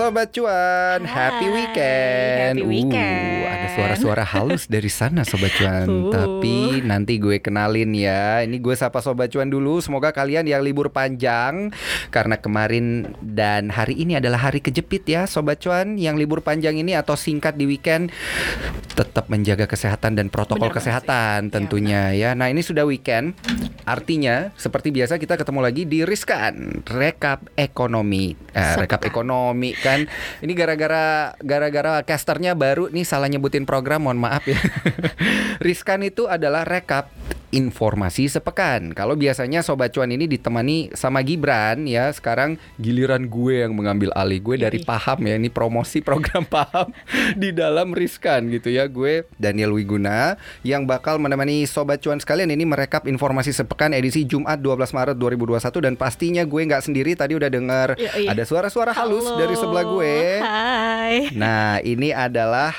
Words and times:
Sobat 0.00 0.32
Cuan, 0.32 1.04
happy 1.04 1.44
Hai, 1.44 1.52
weekend. 1.52 2.56
happy 2.56 2.64
weekend. 2.64 3.44
Uh, 3.44 3.52
ada 3.52 3.68
suara-suara 3.76 4.24
halus 4.24 4.64
dari 4.64 4.88
sana 4.88 5.28
Sobat 5.28 5.52
Cuan. 5.60 5.84
Uh. 6.00 6.08
Tapi 6.08 6.80
nanti 6.80 7.20
gue 7.20 7.36
kenalin 7.44 7.92
ya. 7.92 8.40
Ini 8.40 8.56
gue 8.64 8.72
sapa 8.72 9.04
Sobat 9.04 9.28
Cuan 9.28 9.52
dulu. 9.52 9.84
Semoga 9.84 10.16
kalian 10.16 10.48
yang 10.48 10.64
libur 10.64 10.88
panjang 10.88 11.68
karena 12.08 12.40
kemarin 12.40 13.12
dan 13.20 13.68
hari 13.68 14.00
ini 14.00 14.16
adalah 14.16 14.48
hari 14.48 14.64
kejepit 14.64 15.04
ya 15.04 15.28
Sobat 15.28 15.60
Cuan. 15.60 16.00
Yang 16.00 16.24
libur 16.24 16.40
panjang 16.40 16.80
ini 16.80 16.96
atau 16.96 17.12
singkat 17.12 17.60
di 17.60 17.68
weekend 17.68 18.08
tetap 18.96 19.28
menjaga 19.28 19.68
kesehatan 19.68 20.16
dan 20.16 20.32
protokol 20.32 20.72
banget 20.72 20.80
kesehatan 20.80 21.48
sih. 21.48 21.52
tentunya 21.52 22.16
ya. 22.16 22.32
Nah, 22.32 22.48
ini 22.48 22.64
sudah 22.64 22.88
weekend. 22.88 23.36
Artinya 23.84 24.56
seperti 24.56 24.88
biasa 24.96 25.20
kita 25.20 25.36
ketemu 25.36 25.60
lagi 25.60 25.84
di 25.84 26.08
Riskan 26.08 26.88
Rekap 26.88 27.52
Ekonomi. 27.52 28.32
Eh, 28.50 28.74
rekap 28.82 29.02
ekonomi 29.06 29.70
kan. 29.78 29.89
Ini 30.44 30.52
gara-gara 30.54 31.34
gara-gara 31.40 31.92
casternya 32.06 32.54
baru 32.54 32.92
nih 32.92 33.06
salah 33.06 33.26
nyebutin 33.26 33.66
program, 33.66 34.06
mohon 34.06 34.20
maaf 34.20 34.46
ya. 34.46 34.58
Riskan 35.66 36.06
itu 36.06 36.30
adalah 36.30 36.62
rekap 36.62 37.10
informasi 37.50 38.30
sepekan. 38.30 38.94
Kalau 38.94 39.18
biasanya 39.18 39.60
sobat 39.66 39.90
cuan 39.90 40.10
ini 40.14 40.30
ditemani 40.30 40.94
sama 40.94 41.20
Gibran 41.26 41.84
ya, 41.86 42.10
sekarang 42.14 42.56
giliran 42.78 43.26
gue 43.26 43.66
yang 43.66 43.74
mengambil 43.74 44.14
alih. 44.14 44.38
Gue 44.38 44.56
dari 44.56 44.82
Yoi. 44.82 44.86
paham 44.86 45.18
ya, 45.26 45.34
ini 45.34 45.50
promosi 45.50 45.98
program 46.06 46.46
paham 46.46 46.94
di 47.34 47.50
dalam 47.50 47.92
Riskan 47.92 48.48
gitu 48.54 48.70
ya. 48.70 48.86
Gue 48.86 49.26
Daniel 49.36 49.74
Wiguna 49.74 50.38
yang 50.62 50.86
bakal 50.86 51.18
menemani 51.18 51.66
sobat 51.66 51.98
cuan 52.00 52.22
sekalian 52.22 52.54
ini 52.54 52.62
merekap 52.62 53.04
informasi 53.10 53.50
sepekan 53.50 53.92
edisi 53.92 54.22
Jumat 54.24 54.62
12 54.62 54.94
Maret 54.94 55.16
2021 55.18 55.86
dan 55.90 55.94
pastinya 55.98 56.42
gue 56.46 56.62
nggak 56.70 56.86
sendiri 56.86 57.18
tadi 57.18 57.34
udah 57.34 57.50
dengar 57.50 57.98
Yoi. 57.98 58.30
ada 58.30 58.46
suara-suara 58.46 58.94
halus 58.94 59.26
Halo, 59.26 59.38
dari 59.42 59.54
sebelah 59.58 59.79
gue. 59.82 60.16
Hai. 60.40 61.16
Nah, 61.34 61.78
ini 61.80 62.14
adalah 62.14 62.72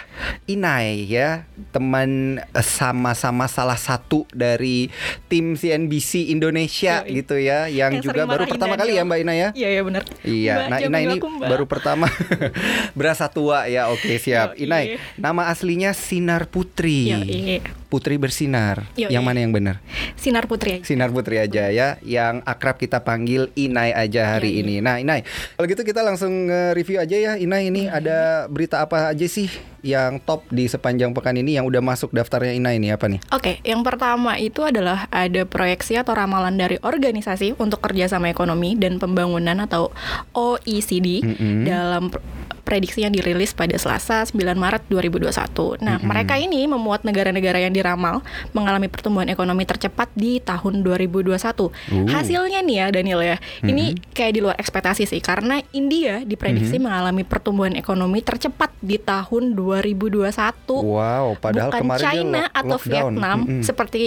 Inai 0.46 1.06
ya, 1.08 1.48
teman 1.72 2.40
eh, 2.42 2.66
sama-sama 2.66 3.46
salah 3.48 3.78
satu 3.80 4.28
dari 4.32 4.92
tim 5.28 5.56
CNBC 5.56 6.30
Indonesia 6.30 7.04
Yoi. 7.06 7.24
gitu 7.24 7.36
ya, 7.40 7.68
yang, 7.72 7.98
Yang 8.00 8.12
juga 8.12 8.24
baru 8.28 8.44
pertama 8.48 8.76
kali 8.76 8.98
ya. 8.98 9.04
Mbak 9.04 9.20
Ina 9.24 9.34
ya. 9.34 9.50
Iya 9.56 9.70
iya 9.70 9.82
benar. 9.84 10.04
Iya, 10.22 10.54
Mbak, 10.54 10.68
nah 10.70 10.78
jangan 10.80 10.92
Ina 10.92 11.00
ini 11.02 11.16
aku, 11.18 11.28
Mbak. 11.28 11.50
baru 11.50 11.66
pertama 11.70 12.08
berasa 12.98 13.26
tua 13.32 13.66
ya. 13.68 13.90
Oke, 13.90 14.18
siap. 14.18 14.56
Yoi. 14.60 14.68
Inai, 14.68 14.86
nama 15.18 15.48
aslinya 15.50 15.92
Sinar 15.96 16.48
Putri. 16.52 17.10
Yoi. 17.12 17.81
Putri 17.92 18.16
bersinar. 18.16 18.88
Yoi. 18.96 19.12
Yang 19.12 19.24
mana 19.28 19.44
yang 19.44 19.52
benar? 19.52 19.84
Sinar 20.16 20.48
Putri 20.48 20.80
aja. 20.80 20.88
Sinar 20.88 21.12
Putri 21.12 21.44
aja 21.44 21.68
ya, 21.68 22.00
yang 22.00 22.40
akrab 22.48 22.80
kita 22.80 23.04
panggil 23.04 23.52
Inai 23.60 23.92
aja 23.92 24.40
hari 24.40 24.56
iya. 24.56 24.64
ini. 24.64 24.76
Nah, 24.80 25.04
Inai, 25.04 25.28
kalau 25.60 25.68
gitu 25.68 25.84
kita 25.84 26.00
langsung 26.00 26.48
review 26.72 27.04
aja 27.04 27.20
ya. 27.20 27.34
Inai 27.36 27.68
ini 27.68 27.92
ada 27.92 28.48
berita 28.48 28.80
apa 28.80 29.12
aja 29.12 29.28
sih 29.28 29.52
yang 29.84 30.22
top 30.22 30.46
di 30.54 30.70
sepanjang 30.70 31.12
pekan 31.12 31.36
ini 31.36 31.58
yang 31.58 31.66
udah 31.68 31.82
masuk 31.82 32.14
daftarnya 32.14 32.56
Inai 32.56 32.80
ini 32.80 32.94
apa 32.94 33.12
nih? 33.12 33.20
Oke, 33.34 33.60
yang 33.68 33.84
pertama 33.84 34.40
itu 34.40 34.64
adalah 34.64 35.12
ada 35.12 35.44
proyeksi 35.44 36.00
atau 36.00 36.16
ramalan 36.16 36.56
dari 36.56 36.80
organisasi 36.80 37.60
untuk 37.60 37.84
kerjasama 37.84 38.32
ekonomi 38.32 38.80
dan 38.80 39.02
pembangunan 39.02 39.58
atau 39.60 39.92
OECD 40.32 41.26
Mm-mm. 41.26 41.68
dalam 41.68 42.14
pr- 42.14 42.24
prediksi 42.62 43.04
yang 43.04 43.14
dirilis 43.14 43.52
pada 43.52 43.76
Selasa 43.76 44.24
9 44.26 44.38
Maret 44.56 44.86
2021. 44.88 45.82
Nah, 45.82 45.98
Mm-mm. 45.98 46.08
mereka 46.08 46.38
ini 46.38 46.66
memuat 46.70 47.04
negara-negara 47.04 47.60
yang 47.62 47.74
diramal 47.74 48.22
mengalami 48.56 48.88
pertumbuhan 48.88 49.28
ekonomi 49.28 49.66
tercepat 49.66 50.08
di 50.14 50.40
tahun 50.40 50.86
2021. 50.86 51.34
Uh. 51.34 51.70
Hasilnya 52.08 52.62
nih 52.62 52.76
ya 52.78 52.88
Daniel 52.94 53.22
ya, 53.22 53.38
ini 53.66 53.98
kayak 54.14 54.34
di 54.38 54.40
luar 54.42 54.56
ekspektasi 54.58 55.10
sih 55.10 55.20
karena 55.20 55.60
India 55.74 56.22
diprediksi 56.22 56.78
mengalami 56.78 57.26
pertumbuhan 57.26 57.74
ekonomi 57.76 58.22
tercepat 58.22 58.72
di 58.80 58.98
tahun 59.02 59.54
2021 59.58 60.32
Wow, 60.70 61.38
padahal 61.38 61.70
bukan 61.74 61.82
kemarin 61.84 62.04
China 62.04 62.42
atau 62.54 62.78
lockdown. 62.78 62.90
Vietnam 62.92 63.38
Mm-mm. 63.46 63.64
seperti 63.66 64.02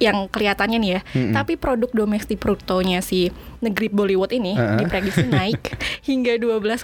yang 0.00 0.32
kelihatannya 0.32 0.78
nih 0.80 0.90
ya, 0.96 1.00
Mm-mm. 1.12 1.34
tapi 1.36 1.60
produk 1.60 1.92
domestik 1.92 2.40
brutonya 2.40 3.04
si 3.04 3.28
negeri 3.60 3.86
Bollywood 3.88 4.28
ini 4.30 4.52
Uh-uh. 4.52 4.76
diprediksi 4.76 5.24
naik 5.30 5.76
hingga 6.02 6.34
12,6 6.34 6.80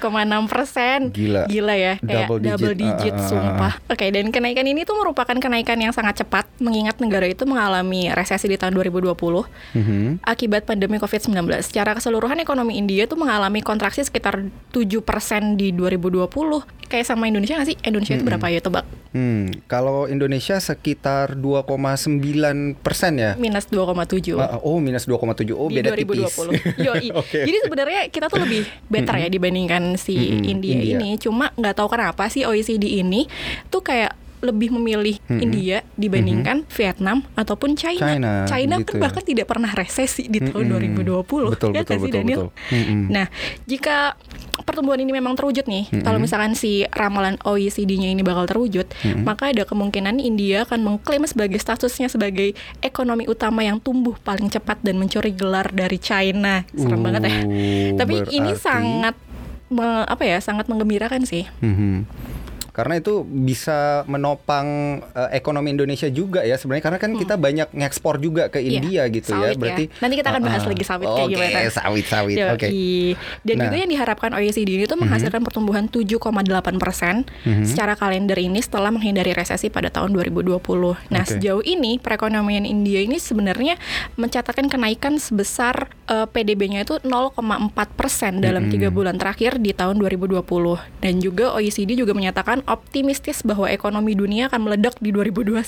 persen. 0.46 0.98
Gila. 1.10 1.44
Gila 1.46 1.74
ya, 1.74 1.94
kayak 1.98 2.26
Double 2.26 2.40
double 2.42 2.74
digit. 2.74 2.92
digit, 3.02 3.12
Uh, 3.12 3.16
uh, 3.16 3.22
uh, 3.22 3.24
uh. 3.24 3.28
sumpah. 3.28 3.72
Oke, 3.88 4.06
dan 4.06 4.28
kenaikan 4.28 4.64
ini 4.64 4.82
tuh 4.82 4.94
merupakan 4.94 5.34
kenaikan 5.34 5.76
yang 5.76 5.90
sangat 5.90 6.20
cepat 6.20 6.44
mengingat 6.58 6.96
negara 6.98 7.24
itu 7.24 7.42
mengalami 7.42 8.08
resesi 8.08 8.46
di 8.46 8.54
tahun 8.54 8.72
2020 8.74 9.48
Mhm. 9.72 10.20
akibat 10.22 10.64
pandemi 10.64 10.96
COVID-19. 10.96 11.32
Secara 11.62 11.92
keseluruhan 11.92 12.36
ekonomi 12.38 12.76
India 12.76 13.04
tuh 13.04 13.16
mengalami 13.16 13.60
kontraksi 13.60 14.00
sekitar 14.00 14.44
7% 14.70 15.02
di 15.54 15.70
2020. 15.70 16.28
Kayak 16.86 17.06
sama 17.08 17.26
Indonesia 17.26 17.56
nggak 17.56 17.66
sih? 17.66 17.78
Indonesia 17.82 18.14
itu 18.14 18.22
berapa 18.22 18.46
ya 18.46 18.60
tebak? 18.60 18.84
Hmm, 19.10 19.50
kalau 19.64 20.06
Indonesia 20.06 20.54
sekitar 20.56 21.34
2,9 21.34 22.22
persen 22.76 23.16
ya. 23.16 23.32
Minus 23.34 23.66
2,7. 23.66 24.36
Ah, 24.36 24.60
Oh, 24.60 24.78
minus 24.78 25.02
2,7. 25.04 25.50
Oh, 25.52 25.66
di 25.66 25.80
beda 25.80 25.90
2020. 25.92 26.54
tipis. 26.54 26.65
Yoi. 26.86 27.08
Oke. 27.20 27.46
Jadi 27.46 27.58
sebenarnya 27.62 28.00
kita 28.10 28.26
tuh 28.26 28.42
lebih 28.42 28.66
better 28.90 29.16
ya 29.20 29.28
dibandingkan 29.30 29.94
si 29.96 30.16
India, 30.44 30.76
India. 30.78 30.98
ini. 30.98 31.16
Cuma 31.20 31.52
nggak 31.54 31.74
tahu 31.78 31.88
kenapa 31.92 32.26
sih 32.28 32.42
OECD 32.46 33.00
ini 33.00 33.28
tuh 33.70 33.82
kayak 33.84 34.25
lebih 34.38 34.68
memilih 34.70 35.16
Mm-mm. 35.22 35.40
India 35.40 35.78
dibandingkan 35.94 36.68
Vietnam 36.68 37.24
ataupun 37.32 37.72
China. 37.72 38.44
China, 38.44 38.74
kan 38.76 38.80
gitu 38.80 38.92
ya. 38.94 39.00
bahkan 39.00 39.22
tidak 39.22 39.46
pernah 39.46 39.70
resesi 39.70 40.26
di 40.26 40.38
tahun 40.38 40.68
Mm-mm. 40.68 40.92
2020. 41.24 41.52
Betul, 41.52 41.70
ya 41.72 41.82
betul, 41.82 41.96
sih, 41.96 42.02
betul, 42.02 42.12
Daniel? 42.12 42.38
betul. 42.38 42.48
Nah, 43.08 43.26
jika 43.64 44.14
pertumbuhan 44.58 44.98
ini 44.98 45.10
memang 45.10 45.34
terwujud 45.34 45.64
nih, 45.64 45.88
Mm-mm. 45.88 46.02
kalau 46.02 46.18
misalkan 46.18 46.52
si 46.52 46.84
ramalan 46.88 47.40
OECD-nya 47.40 48.08
ini 48.08 48.20
bakal 48.20 48.44
terwujud, 48.44 48.84
Mm-mm. 48.84 49.22
maka 49.22 49.48
ada 49.48 49.62
kemungkinan 49.62 50.18
India 50.18 50.62
akan 50.62 50.80
mengklaim 50.82 51.24
sebagai 51.24 51.56
statusnya 51.56 52.06
sebagai 52.06 52.52
ekonomi 52.80 53.24
utama 53.24 53.60
yang 53.60 53.78
tumbuh 53.78 54.16
paling 54.18 54.46
cepat 54.46 54.80
dan 54.80 54.96
mencuri 54.96 55.30
gelar 55.30 55.68
dari 55.68 55.96
China. 55.96 56.60
Serem 56.70 57.00
banget 57.00 57.22
ya. 57.24 57.36
Uh, 57.40 57.96
Tapi 57.96 58.14
ini 58.30 58.52
berarti- 58.52 58.60
sangat 58.60 59.14
me- 59.66 60.04
apa 60.04 60.22
ya, 60.22 60.38
sangat 60.38 60.66
menggembirakan 60.66 61.24
sih. 61.24 61.48
Mhm. 61.58 62.04
Karena 62.76 63.00
itu 63.00 63.24
bisa 63.24 64.04
menopang 64.04 64.66
eh, 65.08 65.30
ekonomi 65.32 65.72
Indonesia 65.72 66.04
juga 66.06 66.44
ya 66.44 66.54
sebenarnya 66.54 66.84
karena 66.84 66.98
kan 66.98 67.12
kita 67.16 67.34
banyak 67.34 67.68
ngekspor 67.72 68.20
juga 68.20 68.46
ke 68.46 68.58
Hmm. 68.58 68.66
Iya, 68.66 68.76
India 68.76 69.02
gitu 69.08 69.30
ya. 69.32 69.48
sawit 69.48 69.56
Berarti 69.56 69.84
Nanti 69.96 70.14
kita 70.14 70.28
akan 70.28 70.42
bahas 70.42 70.58
Ah, 70.58 70.66
ah. 70.66 70.70
lagi 70.70 70.84
sawit 70.84 71.06
kayak 71.06 71.22
Oke, 71.22 71.32
gimana. 71.32 71.70
sawit-sawit. 71.70 72.36
Yoi. 72.36 72.50
Oke. 72.52 72.68
Dan 73.40 73.54
Nah. 73.56 73.64
juga 73.64 73.76
yang 73.78 73.88
diharapkan 73.88 74.30
OECD 74.32 74.68
ini 74.74 74.84
tuh 74.84 74.98
menghasilkan 74.98 75.40
pertumbuhan 75.40 75.86
7,8 75.86 76.76
persen 76.76 77.24
Mhm. 77.42 77.64
secara 77.64 77.94
kalender 77.94 78.36
ini 78.36 78.58
setelah 78.58 78.90
menghindari 78.90 79.32
resesi 79.32 79.68
pada 79.68 79.88
tahun 79.88 80.12
2020. 80.12 80.98
Nah 81.08 81.22
Oke. 81.22 81.32
sejauh 81.32 81.62
ini 81.62 81.96
perekonomian 81.96 82.66
India 82.66 83.00
ini 83.00 83.16
sebenarnya 83.16 83.78
mencatatkan 84.16 84.66
kenaikan 84.66 85.16
sebesar 85.16 85.88
eh, 86.06 86.22
PDB-nya 86.24 86.82
itu 86.82 87.02
0,4 87.02 87.90
persen 87.90 88.38
dalam 88.38 88.66
Mhm. 88.66 88.70
tiga 88.70 88.88
bulan 88.90 89.16
terakhir 89.16 89.58
di 89.58 89.70
tahun 89.70 89.98
2020. 89.98 90.78
Dan 91.00 91.18
juga 91.18 91.50
OECD 91.52 91.94
juga 91.94 92.12
menyatakan 92.12 92.65
optimistis 92.66 93.42
bahwa 93.42 93.70
ekonomi 93.70 94.12
dunia 94.12 94.50
akan 94.50 94.60
meledak 94.66 94.98
di 94.98 95.10
2021 95.10 95.62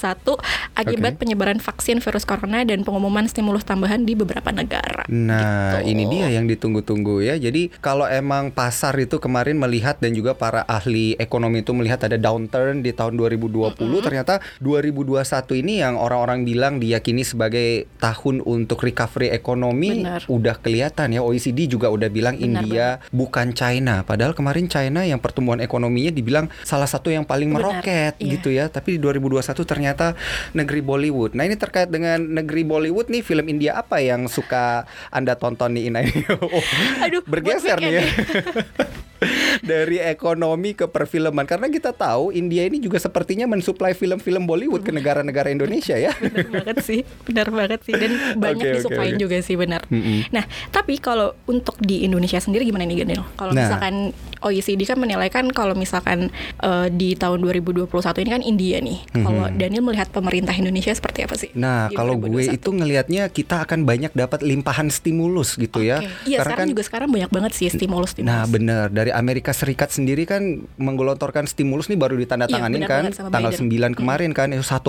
akibat 0.74 1.12
Oke. 1.14 1.20
penyebaran 1.24 1.58
vaksin 1.58 2.02
virus 2.02 2.26
corona 2.26 2.62
dan 2.62 2.82
pengumuman 2.82 3.26
stimulus 3.26 3.62
tambahan 3.62 4.02
di 4.02 4.14
beberapa 4.14 4.50
negara. 4.50 5.06
Nah, 5.08 5.80
Gitu. 5.82 5.94
ini 5.94 6.04
dia 6.10 6.26
yang 6.30 6.44
ditunggu-tunggu 6.44 7.22
ya. 7.22 7.34
Jadi 7.36 7.70
kalau 7.78 8.04
emang 8.04 8.50
pasar 8.50 8.98
itu 8.98 9.18
kemarin 9.18 9.56
melihat 9.56 9.98
dan 10.02 10.12
juga 10.12 10.34
para 10.34 10.66
ahli 10.66 11.14
ekonomi 11.16 11.62
itu 11.62 11.70
melihat 11.72 12.02
ada 12.04 12.18
downturn 12.18 12.82
di 12.82 12.90
tahun 12.90 13.14
2020, 13.14 14.02
ternyata 14.02 14.42
2021 14.58 15.54
ini 15.54 15.80
yang 15.80 15.94
orang-orang 15.94 16.42
bilang 16.42 16.82
diyakini 16.82 17.22
sebagai 17.22 17.86
tahun 18.02 18.42
untuk 18.42 18.82
recovery 18.82 19.30
ekonomi 19.30 20.02
Benar. 20.02 20.26
udah 20.26 20.56
kelihatan 20.58 21.14
ya. 21.14 21.20
OECD 21.22 21.68
juga 21.70 21.92
udah 21.92 22.08
bilang 22.10 22.34
Benar 22.34 22.46
India 22.64 22.86
bukan 23.12 23.52
China. 23.52 24.02
Padahal 24.02 24.32
kemarin 24.34 24.66
China 24.66 25.04
yang 25.04 25.20
pertumbuhan 25.22 25.60
ekonominya 25.60 26.10
dibilang 26.10 26.48
salah 26.64 26.87
satu 26.88 27.12
yang 27.12 27.28
paling 27.28 27.52
Benar, 27.52 27.84
meroket 27.84 28.14
iya. 28.16 28.32
gitu 28.40 28.48
ya. 28.48 28.72
Tapi 28.72 28.96
di 28.96 29.00
2021 29.04 29.52
ternyata 29.68 30.16
negeri 30.56 30.80
Bollywood. 30.80 31.36
Nah, 31.36 31.44
ini 31.44 31.60
terkait 31.60 31.92
dengan 31.92 32.16
negeri 32.16 32.64
Bollywood 32.64 33.12
nih 33.12 33.20
film 33.20 33.44
India 33.46 33.76
apa 33.76 34.00
yang 34.00 34.24
suka 34.26 34.88
Anda 35.12 35.36
tonton 35.36 35.76
nih 35.76 35.92
Ina 35.92 36.00
ini? 36.08 36.20
Oh, 36.48 36.64
Aduh, 37.04 37.20
bergeser 37.26 37.76
nih 37.82 38.00
ya. 38.00 38.04
Dari 39.70 40.00
ekonomi 40.00 40.72
ke 40.72 40.88
perfilman 40.88 41.44
karena 41.44 41.68
kita 41.68 41.92
tahu 41.92 42.30
India 42.30 42.64
ini 42.64 42.78
juga 42.78 42.96
sepertinya 42.96 43.44
mensuplai 43.44 43.92
film-film 43.92 44.48
Bollywood 44.48 44.80
ke 44.80 44.90
negara-negara 44.90 45.50
Indonesia 45.50 45.94
ya. 45.94 46.14
benar 46.22 46.48
banget 46.48 46.76
sih 46.80 47.00
benar 47.26 47.48
banget 47.50 47.80
sih 47.84 47.94
dan 47.94 48.10
banyak 48.42 48.64
Oke, 48.64 48.70
oke, 48.70 48.76
disukain 48.80 49.14
oke. 49.14 49.20
juga 49.20 49.36
sih 49.40 49.56
benar 49.58 49.82
Mm-mm. 49.90 50.30
nah 50.30 50.44
tapi 50.70 50.96
kalau 50.96 51.36
untuk 51.44 51.76
di 51.78 52.02
Indonesia 52.02 52.38
sendiri 52.38 52.64
gimana 52.64 52.86
nih 52.86 53.04
Daniel 53.04 53.24
kalau 53.34 53.52
Nah. 53.52 53.66
misalkan 53.66 53.94
OECD 54.38 54.86
kan 54.86 54.98
menilai 54.98 55.26
kan 55.28 55.50
kalau 55.50 55.74
misalkan 55.74 56.30
uh, 56.62 56.86
di 56.86 57.18
tahun 57.18 57.42
2021 57.42 57.90
ini 58.22 58.30
kan 58.30 58.42
India 58.42 58.78
nih. 58.78 58.98
Kalau 59.10 59.50
Daniel 59.50 59.82
melihat 59.82 60.08
pemerintah 60.08 60.54
Indonesia 60.54 60.94
seperti 60.94 61.26
apa 61.26 61.34
sih? 61.34 61.50
Nah, 61.58 61.90
kalau 61.90 62.14
gue 62.14 62.30
2021? 62.46 62.54
itu 62.54 62.70
ngelihatnya 62.70 63.22
kita 63.28 63.66
akan 63.66 63.82
banyak 63.82 64.14
dapat 64.14 64.46
limpahan 64.46 64.88
stimulus 64.88 65.58
gitu 65.58 65.82
ya. 65.82 65.98
Oke. 65.98 66.30
Iya, 66.30 66.46
sekarang 66.46 66.70
juga 66.70 66.82
sekarang 66.86 67.08
banyak 67.10 67.30
banget 67.34 67.52
sih 67.58 67.66
stimulus-stimulus. 67.66 68.30
Nah, 68.30 68.46
benar. 68.46 68.86
Dari 68.94 69.07
Amerika 69.10 69.50
Serikat 69.50 69.88
sendiri 69.88 70.24
kan 70.24 70.42
menggelontorkan 70.74 71.44
stimulus 71.44 71.86
nih 71.86 71.96
baru 71.96 72.16
ditandatanganin 72.16 72.80
Iya, 72.80 72.88
benar 72.88 73.12
kan 73.12 73.30
tanggal 73.30 73.52
Biden. 73.52 73.92
9 73.92 73.98
kemarin 73.98 74.30
kan 74.32 74.48
itu 74.50 74.62
1,9 74.62 74.84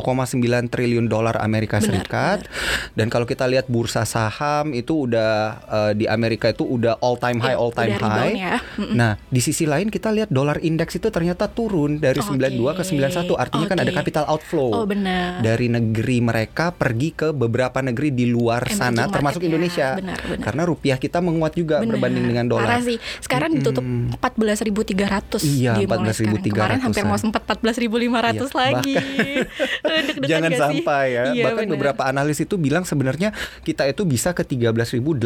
triliun 0.68 1.06
dolar 1.06 1.38
Amerika 1.38 1.78
Benar, 1.78 1.88
Serikat. 2.04 2.40
Dan 2.94 3.08
kalau 3.08 3.24
kita 3.24 3.46
lihat 3.46 3.68
bursa 3.68 4.04
saham 4.04 4.72
itu 4.72 5.06
udah 5.06 5.32
eh, 5.66 5.92
di 5.94 6.06
Amerika 6.06 6.48
itu 6.48 6.64
udah 6.64 7.00
all 7.00 7.16
time 7.16 7.40
high 7.40 7.48
Iya, 7.50 7.58
all 7.58 7.72
time 7.72 7.94
high. 7.96 8.34
ya. 8.36 8.56
Nah, 8.92 9.12
di 9.26 9.40
sisi 9.40 9.64
lain 9.64 9.88
kita 9.88 10.10
lihat 10.10 10.30
dolar 10.30 10.60
indeks 10.60 10.96
itu 10.96 11.10
ternyata 11.10 11.46
turun 11.46 11.98
dari 11.98 12.20
Oke. 12.20 12.36
92 12.36 12.78
ke 12.78 12.84
91 12.86 13.36
artinya 13.36 13.68
kan 13.68 13.78
ada 13.78 13.92
capital 13.92 14.24
outflow. 14.28 14.70
Oh, 14.74 14.86
benar. 14.86 15.42
Dari 15.42 15.68
negeri 15.68 16.20
mereka 16.20 16.70
pergi 16.70 17.10
ke 17.12 17.32
beberapa 17.32 17.80
negeri 17.80 18.10
di 18.10 18.26
luar 18.26 18.64
Emerging 18.64 18.78
sana 18.78 19.04
termasuk 19.06 19.42
ya. 19.42 19.48
Indonesia. 19.48 19.88
Benar, 19.96 20.20
benar. 20.22 20.40
Karena 20.40 20.64
rupiah 20.64 20.98
kita 20.98 21.20
menguat 21.20 21.54
juga 21.54 21.82
Benar. 21.82 21.98
berbanding 21.98 22.26
dengan 22.26 22.46
dolar. 22.48 22.66
Parah 22.66 22.82
sih. 22.82 22.98
Sekarang 23.20 23.50
ditutup 23.52 23.82
14.300 24.12 25.42
Iya, 25.42 25.72
dia 25.76 25.86
mulai 25.86 26.12
sekarang. 26.12 26.40
14.300 26.40 26.50
Kemarin 26.50 26.80
hampir 26.82 27.04
mau 27.04 27.16
sempat 27.16 27.42
14.500 27.44 27.90
Iya, 28.40 28.46
lagi. 28.52 28.96
Deg-degan 29.88 30.26
Jangan 30.26 30.52
sampai 30.56 31.06
ya. 31.10 31.24
Iya, 31.30 31.44
Bahkan 31.46 31.64
benar. 31.64 31.74
beberapa 31.74 32.02
analis 32.04 32.38
itu 32.38 32.56
bilang 32.56 32.84
sebenarnya 32.84 33.30
kita 33.62 33.86
itu 33.86 34.04
bisa 34.04 34.32
ke 34.32 34.44
13.800 34.44 35.20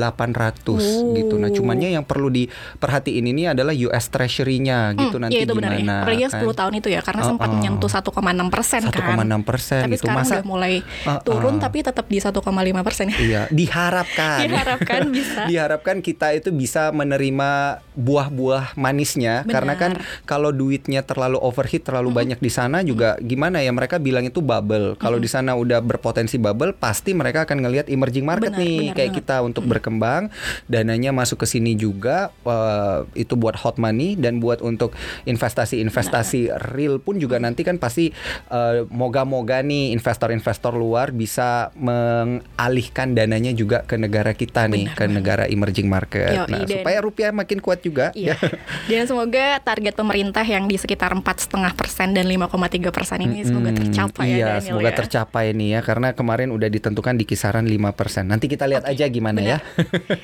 Oh. 0.73 1.13
gitu. 1.13 1.35
Nah, 1.35 1.49
cumannya 1.49 1.89
yang 1.91 2.03
perlu 2.03 2.27
diperhatiin 2.27 3.25
ini 3.25 3.43
adalah 3.47 3.71
US 3.73 4.09
Treasury-nya 4.09 4.91
gitu 4.93 5.15
Hmm, 5.15 5.23
nanti 5.23 5.37
iya, 5.37 5.45
itu 5.45 5.53
benar 5.53 5.71
gimana. 5.73 5.93
ya. 5.93 6.01
Apalagi 6.03 6.21
yang 6.21 6.33
kan. 6.33 6.41
10 6.43 6.53
tahun 6.55 6.73
itu 6.75 6.87
ya, 6.89 7.01
karena 7.01 7.21
Oh, 7.21 7.29
sempat 7.29 7.47
oh. 7.47 7.53
menyentuh 7.53 7.89
1,6 7.89 8.11
persen 8.49 8.81
kan. 8.83 9.15
1,6 9.15 9.41
persen 9.43 9.81
Tapi 9.81 9.93
gitu. 9.93 10.01
sekarang 10.03 10.19
Masa 10.19 10.33
udah 10.35 10.45
mulai 10.45 10.73
Oh, 11.03 11.19
turun, 11.21 11.55
oh. 11.55 11.61
tapi 11.61 11.77
tetap 11.81 12.05
di 12.05 12.17
1,5 12.17 12.41
persen. 12.81 13.07
Iya, 13.23 13.47
diharapkan. 13.49 14.43
Diharapkan 14.43 15.01
bisa. 15.09 15.41
Diharapkan 15.51 15.97
kita 15.99 16.33
itu 16.33 16.49
bisa 16.51 16.91
menerima 16.91 17.51
buah-buah 17.93 18.72
manisnya 18.75 19.41
Benar. 19.41 19.53
karena 19.53 19.73
kan 19.75 19.91
kalau 20.23 20.49
duitnya 20.49 21.01
terlalu 21.01 21.37
overheat 21.37 21.83
terlalu 21.83 22.09
banyak 22.11 22.37
di 22.37 22.47
sana 22.47 22.81
juga 22.81 23.15
gimana 23.19 23.59
ya 23.59 23.69
mereka 23.69 23.97
bilang 23.97 24.23
itu 24.23 24.39
bubble. 24.39 24.95
Kalau 24.95 25.17
di 25.17 25.27
sana 25.27 25.53
udah 25.53 25.79
berpotensi 25.79 26.35
bubble 26.35 26.73
pasti 26.73 27.11
mereka 27.11 27.43
akan 27.43 27.61
ngelihat 27.61 27.87
emerging 27.87 28.23
market 28.23 28.51
Benar, 28.51 28.61
nih 28.61 28.77
benar 28.79 28.95
kayak 28.95 29.11
banget. 29.11 29.25
kita 29.25 29.35
untuk 29.41 29.63
berkembang, 29.65 30.21
dananya 30.65 31.11
masuk 31.11 31.41
ke 31.41 31.47
sini 31.47 31.73
juga 31.73 32.29
eh, 32.43 32.99
itu 33.15 33.33
buat 33.33 33.55
hot 33.55 33.75
money 33.75 34.15
dan 34.15 34.37
buat 34.37 34.59
untuk 34.59 34.93
investasi-investasi 35.23 36.49
real 36.73 36.97
pun 36.97 37.17
juga 37.17 37.37
nanti 37.37 37.61
kan 37.61 37.77
pasti 37.77 38.09
eh, 38.49 38.77
moga-moga 38.87 39.59
nih 39.59 39.91
investor-investor 39.91 40.73
luar 40.73 41.11
bisa 41.11 41.69
mengalihkan 41.75 43.13
dananya 43.13 43.51
juga 43.51 43.83
ke 43.83 43.95
negara 43.95 44.31
kita 44.31 44.65
nih, 44.65 44.85
Benar 44.85 44.95
ke 44.95 45.05
negara 45.07 45.43
emerging 45.45 45.87
market. 45.87 46.33
Yoi, 46.35 46.49
nah, 46.49 46.65
supaya 46.65 46.97
rupiah 46.99 47.31
makin 47.31 47.59
kuat 47.59 47.81
juga 47.81 48.09
Iya. 48.13 48.33
ya. 48.33 48.49
Dan 48.85 49.03
semoga 49.03 49.57
target 49.59 49.93
pemerintah 49.93 50.41
yang 50.41 50.65
di 50.65 50.75
sekitar 50.75 51.11
empat 51.11 51.41
setengah 51.41 51.71
persen 51.71 52.11
dan 52.11 52.25
5,3 52.25 52.49
persen 52.89 53.19
ini 53.19 53.41
semoga 53.41 53.69
Hmm, 53.69 53.79
tercapai 53.79 54.25
ya 54.25 54.33
Iya, 54.33 54.45
Daniel 54.49 54.63
semoga 54.65 54.85
ya. 54.85 54.95
tercapai 54.95 55.45
nih 55.51 55.69
ya 55.69 55.79
karena 55.81 56.07
kemarin 56.11 56.49
udah 56.49 56.67
ditentukan 56.67 57.13
di 57.13 57.23
kisaran 57.23 57.63
5%. 57.63 58.25
Nanti 58.25 58.45
kita 58.45 58.65
lihat 58.65 58.83
aja 58.83 59.05
gimana 59.05 59.39
ya. 59.39 59.57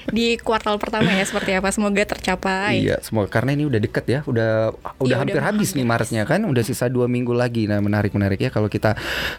Di 0.09 0.36
kuartal 0.38 0.75
pertama 0.75 1.09
ya 1.09 1.24
seperti 1.24 1.53
apa 1.53 1.69
semoga 1.69 2.03
tercapai. 2.03 2.81
Iya, 2.81 3.00
semoga 3.00 3.30
karena 3.30 3.53
ini 3.53 3.65
udah 3.65 3.80
deket 3.80 4.06
ya, 4.06 4.19
udah 4.24 4.74
udah 4.97 5.07
Iya, 5.07 5.15
hampir 5.18 5.35
udah 5.35 5.45
habis 5.45 5.69
nih 5.71 5.83
Maretnya 5.83 6.24
kan, 6.24 6.44
udah 6.44 6.62
sisa 6.62 6.85
dua 6.85 7.06
minggu 7.06 7.31
lagi. 7.31 7.65
Nah 7.65 7.80
menarik 7.80 8.12
menarik 8.12 8.39
ya 8.39 8.50
kalau 8.50 8.68
kita 8.68 8.94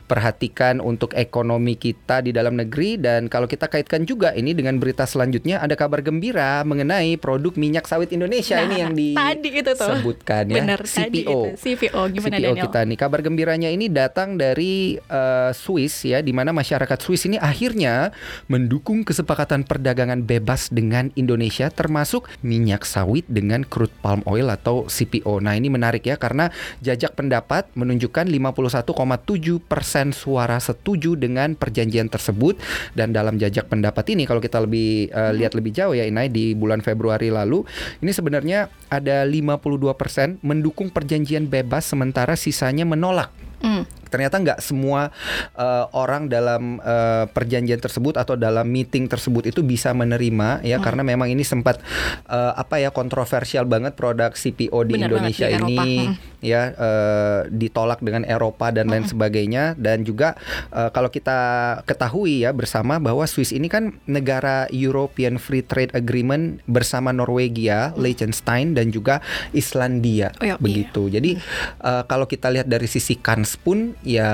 perhatikan 0.05 0.79
untuk 0.79 1.13
ekonomi 1.13 1.75
kita 1.75 2.21
di 2.21 2.31
dalam 2.31 2.55
negeri 2.55 2.97
dan 2.97 3.27
kalau 3.27 3.45
kita 3.45 3.67
kaitkan 3.67 4.03
juga 4.03 4.33
ini 4.33 4.53
dengan 4.53 4.77
berita 4.77 5.05
selanjutnya 5.05 5.59
ada 5.59 5.75
kabar 5.75 6.01
gembira 6.01 6.63
mengenai 6.63 7.15
produk 7.15 7.55
minyak 7.55 7.85
sawit 7.85 8.11
Indonesia 8.11 8.57
Nah, 8.57 8.67
ini 8.67 8.77
yang 8.79 8.90
tadi 8.93 9.49
itu 9.51 9.73
tuh. 9.73 9.91
disebutkan 9.95 10.43
ya 10.51 10.57
Bener, 10.63 10.81
tadi 10.83 11.21
CPO. 11.23 11.31
itu. 11.31 11.39
CPO 11.59 12.03
gimana 12.15 12.37
CPO 12.37 12.45
Daniel? 12.55 12.65
kita 12.67 12.81
nih 12.87 12.99
kabar 12.99 13.21
gembiranya 13.21 13.69
ini 13.71 13.87
datang 13.87 14.35
dari 14.35 14.97
eh, 14.97 15.51
Swiss 15.53 16.03
ya 16.05 16.21
di 16.21 16.33
mana 16.33 16.51
masyarakat 16.51 16.99
Swiss 17.01 17.27
ini 17.27 17.37
akhirnya 17.37 18.11
mendukung 18.47 19.03
kesepakatan 19.03 19.65
perdagangan 19.65 20.23
bebas 20.25 20.71
dengan 20.71 21.11
Indonesia 21.15 21.69
termasuk 21.71 22.27
minyak 22.41 22.83
sawit 22.85 23.27
dengan 23.29 23.63
crude 23.67 23.93
palm 24.01 24.21
oil 24.27 24.49
atau 24.51 24.87
CPO. 24.87 25.39
Nah, 25.41 25.55
ini 25.55 25.69
menarik 25.71 26.07
ya 26.07 26.17
karena 26.17 26.49
jajak 26.81 27.15
pendapat 27.15 27.69
menunjukkan 27.77 28.27
51,7 28.27 29.61
persen 29.63 30.11
suara 30.11 30.59
setuju 30.59 31.15
dengan 31.15 31.55
perjanjian 31.55 32.09
tersebut 32.09 32.59
dan 32.95 33.13
dalam 33.15 33.37
jajak 33.37 33.69
pendapat 33.71 34.05
ini 34.13 34.25
kalau 34.27 34.43
kita 34.43 34.63
lebih 34.63 35.11
eh, 35.11 35.33
lihat 35.37 35.53
lebih 35.55 35.73
jauh 35.75 35.95
ya 35.95 36.07
Inai 36.07 36.33
di 36.33 36.53
bulan 36.57 36.81
Februari 36.81 37.29
lalu 37.31 37.63
ini 38.01 38.11
sebenarnya 38.11 38.69
ada 38.89 39.27
52 39.27 39.93
persen 39.99 40.41
mendukung 40.41 40.89
perjanjian 40.89 41.47
bebas 41.51 41.85
sementara 41.85 42.39
sisanya 42.39 42.89
menolak. 42.89 43.29
Hmm. 43.61 43.85
Ternyata 44.11 44.37
nggak 44.43 44.59
semua 44.61 45.09
eh, 45.55 45.85
orang 45.95 46.27
dalam 46.27 46.83
eh, 46.83 47.25
perjanjian 47.31 47.81
tersebut 47.81 48.19
atau 48.19 48.35
dalam 48.35 48.67
meeting 48.67 49.07
tersebut 49.07 49.49
itu 49.49 49.63
bisa 49.63 49.95
menerima 49.95 50.61
ya 50.67 50.83
karena 50.83 51.07
memang 51.07 51.31
ini 51.31 51.47
sempat 51.47 51.79
eh, 52.27 52.53
apa 52.59 52.83
ya 52.83 52.91
kontroversial 52.91 53.65
banget 53.65 53.95
produk 53.95 54.35
CPO 54.35 54.79
di 54.85 54.99
banget, 54.99 55.07
Indonesia 55.09 55.47
di 55.49 55.57
ini 55.57 55.79
Mm. 56.01 56.17
ya 56.41 56.73
eh, 56.73 57.41
ditolak 57.53 58.01
dengan 58.01 58.25
Eropa 58.25 58.73
dan 58.73 58.89
lain 58.89 59.05
sebagainya. 59.05 59.77
Dan 59.77 60.03
juga 60.09 60.35
eh, 60.73 60.89
kalau 60.91 61.13
kita 61.13 61.39
ketahui 61.85 62.49
ya 62.49 62.51
bersama 62.57 62.97
bahwa 62.97 63.25
Swiss 63.29 63.53
ini 63.53 63.69
kan 63.69 64.01
negara 64.09 64.65
European 64.73 65.37
Free 65.37 65.61
Trade 65.61 65.93
Agreement 65.93 66.65
bersama 66.65 67.13
Norwegia, 67.13 67.93
Liechtenstein 67.95 68.73
dan 68.73 68.89
juga 68.91 69.21
Islandia. 69.53 70.33
Oh, 70.41 70.45
iya. 70.47 70.57
begitu. 70.57 71.13
Jadi 71.13 71.37
eh, 71.85 72.03
kalau 72.09 72.25
kita 72.25 72.49
lihat 72.49 72.67
dari 72.67 72.89
sisi 72.89 73.21
kans 73.21 73.61
pun 73.61 73.95
ya 74.07 74.29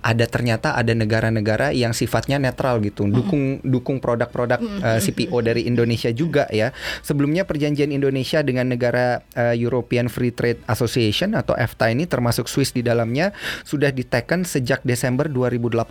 ada 0.00 0.24
ternyata 0.26 0.74
ada 0.74 0.92
negara-negara 0.92 1.70
yang 1.70 1.94
sifatnya 1.94 2.38
netral 2.38 2.82
gitu, 2.82 3.06
dukung 3.06 3.62
dukung 3.62 3.98
produk-produk 4.02 4.58
eh, 4.62 5.00
CPO 5.02 5.36
dari 5.42 5.66
Indonesia 5.66 6.10
juga 6.10 6.48
ya. 6.50 6.70
Sebelumnya 7.04 7.46
perjanjian 7.46 7.90
Indonesia 7.90 8.40
dengan 8.42 8.70
negara 8.70 9.22
eh, 9.34 9.54
European 9.58 10.10
Free 10.10 10.34
Trade 10.34 10.62
Association 10.66 11.34
atau 11.38 11.54
EFTA 11.58 11.94
ini 11.94 12.06
termasuk 12.06 12.46
Swiss 12.46 12.74
di 12.74 12.82
dalamnya 12.82 13.34
sudah 13.62 13.90
diteken 13.94 14.44
sejak 14.46 14.82
Desember 14.82 15.30
2018 15.30 15.84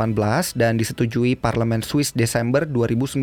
dan 0.57 0.75
disetujui 0.75 1.39
Parlemen 1.39 1.83
Swiss 1.85 2.11
Desember 2.15 2.67
2019. 2.67 3.21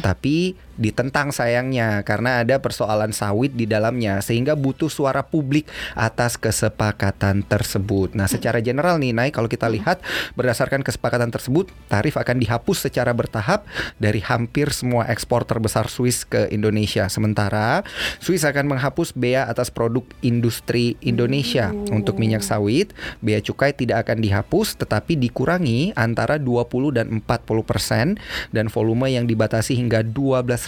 Tapi 0.00 0.67
ditentang 0.78 1.34
sayangnya 1.34 2.06
karena 2.06 2.46
ada 2.46 2.62
persoalan 2.62 3.10
sawit 3.10 3.52
di 3.52 3.66
dalamnya 3.66 4.22
sehingga 4.22 4.54
butuh 4.54 4.86
suara 4.86 5.26
publik 5.26 5.66
atas 5.98 6.38
kesepakatan 6.38 7.42
tersebut. 7.44 8.14
Nah, 8.14 8.30
secara 8.30 8.62
general 8.62 9.02
nih 9.02 9.12
Nay 9.12 9.30
kalau 9.34 9.50
kita 9.50 9.66
lihat 9.66 10.00
berdasarkan 10.38 10.86
kesepakatan 10.86 11.34
tersebut 11.34 11.68
tarif 11.90 12.14
akan 12.14 12.38
dihapus 12.38 12.88
secara 12.88 13.10
bertahap 13.10 13.66
dari 13.98 14.22
hampir 14.22 14.70
semua 14.70 15.10
ekspor 15.10 15.42
terbesar 15.42 15.90
Swiss 15.90 16.22
ke 16.22 16.46
Indonesia. 16.54 17.10
Sementara 17.10 17.82
Swiss 18.22 18.46
akan 18.46 18.70
menghapus 18.70 19.12
bea 19.18 19.50
atas 19.50 19.68
produk 19.74 20.06
industri 20.22 20.94
Indonesia. 21.02 21.74
Untuk 21.90 22.22
minyak 22.22 22.46
sawit, 22.46 22.94
bea 23.18 23.42
cukai 23.42 23.74
tidak 23.74 24.06
akan 24.06 24.22
dihapus 24.22 24.78
tetapi 24.78 25.18
dikurangi 25.18 25.92
antara 25.98 26.38
20 26.38 26.94
dan 26.94 27.06
40 27.18 27.66
persen 27.66 28.06
dan 28.54 28.70
volume 28.70 29.10
yang 29.10 29.26
dibatasi 29.26 29.74
hingga 29.74 30.06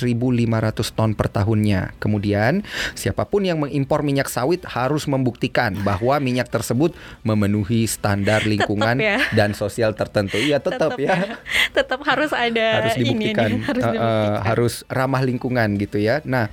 12.500 0.01 0.97
ton 0.97 1.11
per 1.13 1.29
tahunnya. 1.29 1.95
Kemudian, 1.97 2.65
siapa 2.93 3.25
pun 3.25 3.45
yang 3.45 3.61
mengimpor 3.61 4.01
minyak 4.01 4.27
sawit 4.27 4.65
harus 4.65 5.05
membuktikan 5.05 5.77
bahwa 5.81 6.17
minyak 6.19 6.49
tersebut 6.49 6.93
memenuhi 7.21 7.85
standar 7.85 8.43
lingkungan 8.43 8.97
ya. 8.99 9.21
dan 9.33 9.53
sosial 9.53 9.93
tertentu. 9.93 10.37
Iya, 10.37 10.59
tetap, 10.59 10.97
ya 10.97 11.37
Tetap 11.71 12.01
harus 12.03 12.33
ada 12.33 12.83
harus 12.83 12.97
ini 12.97 13.05
dibuktikan, 13.31 13.49
nih, 13.49 13.61
harus 13.63 13.83
Eh, 13.83 13.89
eh, 13.89 13.95
dibuktikan. 13.95 14.43
harus 14.43 14.75
ramah 14.89 15.23
lingkungan 15.23 15.69
gitu 15.77 15.99
ya. 15.99 16.19
Nah. 16.25 16.49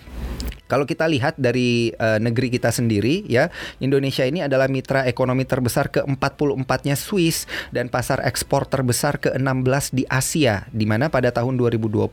Kalau 0.68 0.84
kita 0.84 1.08
lihat 1.08 1.40
dari 1.40 1.92
eh, 1.92 2.20
negeri 2.20 2.52
kita 2.52 2.72
sendiri 2.72 3.24
ya, 3.28 3.52
Indonesia 3.80 4.24
ini 4.28 4.44
adalah 4.44 4.68
mitra 4.68 5.08
ekonomi 5.08 5.48
terbesar 5.48 5.88
ke-44-nya 5.92 6.96
Swiss 7.00 7.48
dan 7.72 7.88
pasar 7.88 8.24
ekspor 8.24 8.68
terbesar 8.68 9.20
ke-16 9.20 9.96
di 9.96 10.04
Asia 10.08 10.68
di 10.72 10.84
mana 10.84 11.08
pada 11.08 11.32
tahun 11.32 11.56
2020 11.56 12.08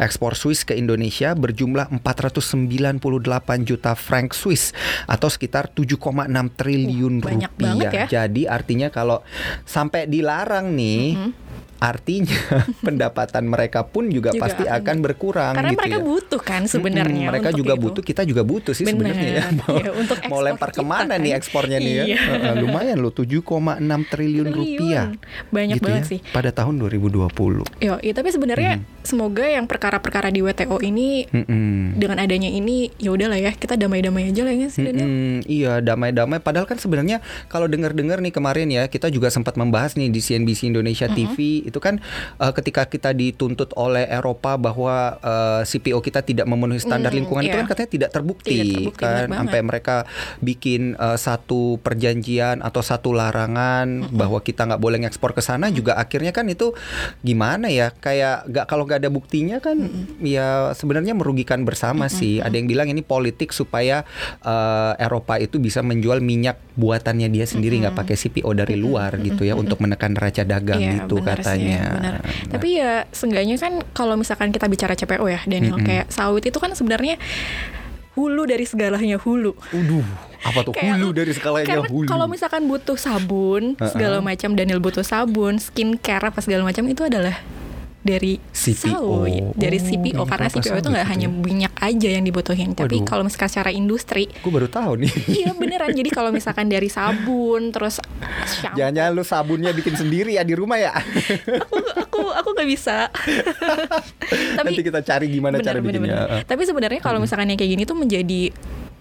ekspor 0.00 0.32
Swiss 0.34 0.64
ke 0.64 0.72
Indonesia 0.76 1.36
berjumlah 1.36 1.92
498 2.00 3.68
juta 3.68 3.92
franc 3.92 4.32
Swiss 4.32 4.72
atau 5.04 5.28
sekitar 5.28 5.70
7,6 5.72 6.00
triliun 6.56 7.14
banyak 7.20 7.52
rupiah. 7.52 7.64
banget 7.64 7.92
ya. 7.92 8.06
Jadi 8.24 8.42
artinya 8.48 8.88
kalau 8.88 9.20
sampai 9.68 10.08
dilarang 10.08 10.72
nih 10.72 10.96
Mm-hmm. 11.16 11.65
Artinya 11.78 12.38
pendapatan 12.86 13.44
mereka 13.44 13.82
pun 13.82 14.08
juga, 14.08 14.30
Juga 14.30 14.42
pasti 14.42 14.64
akan- 14.64 14.98
berkurang 14.98 15.54
Karena 15.54 15.70
gitu 15.70 15.80
mereka 15.80 15.96
ya. 15.96 16.02
butuh 16.02 16.40
kan 16.40 16.62
sebenarnya. 16.64 17.22
Mm-mm, 17.22 17.30
mereka 17.30 17.50
juga 17.50 17.74
itu. 17.74 17.82
butuh, 17.82 18.02
kita 18.02 18.22
juga 18.22 18.42
butuh 18.42 18.72
sih 18.72 18.84
sebenarnya 18.84 19.28
ya. 19.30 19.44
Benar. 19.46 19.54
Mau, 19.62 19.76
Iya, 19.76 19.90
untuk 19.92 20.18
mau 20.24 20.40
lempar 20.40 20.68
kita 20.68 20.78
ke 20.78 20.82
mana 20.84 21.14
kan. 21.14 21.18
nih 21.20 21.32
ekspornya 21.32 21.78
nih 21.78 21.92
ya? 21.92 22.04
Iya. 22.06 22.18
Heeh, 22.32 22.54
lumayan 22.58 22.98
loh 22.98 23.12
7,6 23.12 23.44
triliun 24.06 24.48
rupiah. 24.48 25.06
Banyak 25.48 25.76
gitu 25.76 25.84
banget 25.84 26.02
ya, 26.02 26.08
sih. 26.08 26.18
Pada 26.26 26.50
tahun 26.50 26.74
2020. 26.78 27.28
Yo, 27.78 27.94
ya, 27.96 28.12
tapi 28.12 28.28
sebenarnya 28.28 28.72
Mm-hmm. 28.76 28.95
Semoga 29.06 29.46
yang 29.46 29.70
perkara-perkara 29.70 30.34
di 30.34 30.42
WTO 30.42 30.82
ini 30.82 31.30
Mm-mm. 31.30 31.94
dengan 31.96 32.18
adanya 32.18 32.50
ini 32.50 32.90
ya 32.98 33.14
udahlah 33.14 33.38
ya 33.38 33.54
kita 33.54 33.78
damai-damai 33.78 34.28
aja 34.28 34.42
lah 34.42 34.52
ya 34.52 34.68
sih. 34.68 34.90
Mm-mm, 34.90 35.46
iya 35.46 35.78
damai-damai. 35.80 36.42
Padahal 36.42 36.66
kan 36.66 36.76
sebenarnya 36.76 37.22
kalau 37.46 37.70
dengar-dengar 37.70 38.18
nih 38.18 38.34
kemarin 38.34 38.68
ya 38.68 38.90
kita 38.90 39.08
juga 39.08 39.30
sempat 39.30 39.54
membahas 39.54 39.94
nih 39.94 40.10
di 40.10 40.18
CNBC 40.18 40.68
Indonesia 40.68 41.06
TV 41.06 41.62
itu 41.62 41.78
kan 41.78 42.02
eh, 42.36 42.52
ketika 42.52 42.84
kita 42.84 43.14
dituntut 43.14 43.72
oleh 43.78 44.04
Eropa 44.10 44.58
bahwa 44.58 45.16
eh, 45.22 45.62
CPO 45.62 46.02
kita 46.02 46.26
tidak 46.26 46.44
memenuhi 46.50 46.82
standar 46.82 47.04
Mm, 47.06 47.22
lingkungan 47.22 47.44
itu 47.46 47.54
iya. 47.54 47.60
kan 47.62 47.68
katanya 47.70 47.90
tidak 47.92 48.10
terbukti, 48.10 48.50
Tidak 48.50 48.72
terbukti, 48.90 49.04
kan 49.04 49.26
sampai 49.30 49.60
mereka 49.62 49.96
bikin 50.42 50.96
eh, 50.96 51.14
satu 51.14 51.78
perjanjian 51.78 52.64
atau 52.64 52.82
satu 52.82 53.14
larangan 53.14 54.10
bahwa 54.10 54.42
kita 54.42 54.66
nggak 54.66 54.82
boleh 54.82 54.98
ngekspor 55.06 55.32
ke 55.32 55.44
sana 55.44 55.70
juga 55.70 55.94
akhirnya 55.94 56.34
kan 56.34 56.48
itu 56.48 56.72
gimana 57.22 57.68
ya 57.68 57.92
kayak 57.92 58.48
nggak 58.48 58.64
kalau 58.66 58.88
nggak 58.88 58.95
ada 58.96 59.06
buktinya 59.06 59.58
kan 59.58 59.76
ya 60.18 60.72
sebenarnya 60.72 61.12
merugikan 61.12 61.62
bersama 61.62 62.08
sih. 62.08 62.38
Ada 62.38 62.54
yang 62.54 62.66
bilang 62.66 62.88
ini 62.88 63.00
politik 63.00 63.50
supaya 63.50 64.02
eh, 64.40 64.92
Eropa 64.98 65.36
itu 65.36 65.56
bisa 65.56 65.80
menjual 65.80 66.18
minyak 66.18 66.56
buatannya 66.74 67.28
dia 67.28 67.44
sendiri 67.44 67.78
nggak 67.78 67.94
pakai 67.94 68.16
CPO 68.16 68.50
dari 68.52 68.74
luar 68.74 69.16
gitu 69.18 69.42
ya 69.42 69.54
untuk 69.54 69.78
menekan 69.78 70.12
neraca 70.12 70.42
dagang 70.42 70.78
Iya, 70.78 70.92
gitu 71.02 71.18
benar 71.18 71.36
sih, 71.36 71.44
katanya. 71.44 71.82
benar. 71.92 72.14
Nah, 72.16 72.50
Tapi 72.50 72.68
ya 72.74 72.92
seenggaknya 73.08 73.56
kan 73.56 73.72
kalau 73.90 74.14
misalkan 74.14 74.50
kita 74.50 74.66
bicara 74.66 74.92
CPO 74.92 75.24
ya 75.26 75.40
Daniel 75.44 75.76
Mm-mm. 75.76 75.86
kayak 75.86 76.06
sawit 76.08 76.44
itu 76.44 76.56
kan 76.56 76.72
sebenarnya 76.72 77.16
hulu 78.12 78.48
dari 78.48 78.64
segalanya 78.64 79.20
hulu. 79.20 79.52
Uduh, 79.72 80.00
apa 80.40 80.64
tuh? 80.64 80.72
Kayak- 80.72 80.96
hulu 80.96 81.12
dari 81.12 81.32
Karena 81.36 81.84
hulu? 81.84 82.08
kalau 82.08 82.24
misalkan 82.24 82.64
butuh 82.64 82.96
sabun 82.96 83.76
segala 83.78 84.24
macam 84.24 84.56
Daniel 84.56 84.80
butuh 84.80 85.04
sabun, 85.04 85.60
skincare 85.60 86.24
apa 86.24 86.40
segala 86.40 86.64
macam 86.64 86.88
itu 86.88 87.04
adalah 87.04 87.36
dari 88.06 88.38
CPO. 88.46 88.94
sawit, 88.94 89.44
dari 89.52 89.76
Oh, 89.76 89.84
CPO 89.84 90.14
dari 90.16 90.30
karena 90.30 90.48
CPO 90.48 90.76
itu 90.76 90.88
nggak 90.88 91.06
hanya 91.08 91.26
ya. 91.26 91.34
minyak 91.34 91.74
aja 91.76 92.08
yang 92.08 92.22
dibutuhin, 92.22 92.70
tapi 92.72 92.96
Waduh. 92.96 93.04
kalau 93.04 93.22
misalkan 93.22 93.48
secara 93.48 93.70
industri 93.70 94.30
Gue 94.38 94.48
baru 94.50 94.66
tahu 94.66 95.02
nih. 95.02 95.12
Iya 95.26 95.50
beneran 95.52 95.90
Jadi 95.90 96.08
kalau 96.08 96.30
misalkan 96.30 96.66
dari 96.66 96.86
sabun 96.86 97.68
Terus 97.68 97.98
shampoo 98.46 98.78
Jangan-jangan 98.78 99.10
lu 99.10 99.22
sabunnya 99.22 99.70
bikin 99.70 99.94
sendiri 99.94 100.32
ya 100.32 100.42
di 100.42 100.54
rumah 100.54 100.76
ya. 100.76 100.94
Aku 100.94 101.76
aku 101.76 102.20
aku 102.32 102.48
nggak 102.52 102.68
bisa 102.68 103.10
Nanti 104.56 104.80
kita 104.80 105.00
cari 105.00 105.26
gimana 105.28 105.58
cara 105.58 105.78
bener, 105.78 105.98
bikinnya. 105.98 106.26
bener. 106.26 106.44
Tapi 106.44 106.62
sebenarnya 106.62 107.00
kalau 107.00 107.18
misalkan 107.18 107.48
yang 107.48 107.58
kayak 107.58 107.72
gini 107.72 107.82
tuh 107.82 107.96
menjadi 107.96 108.52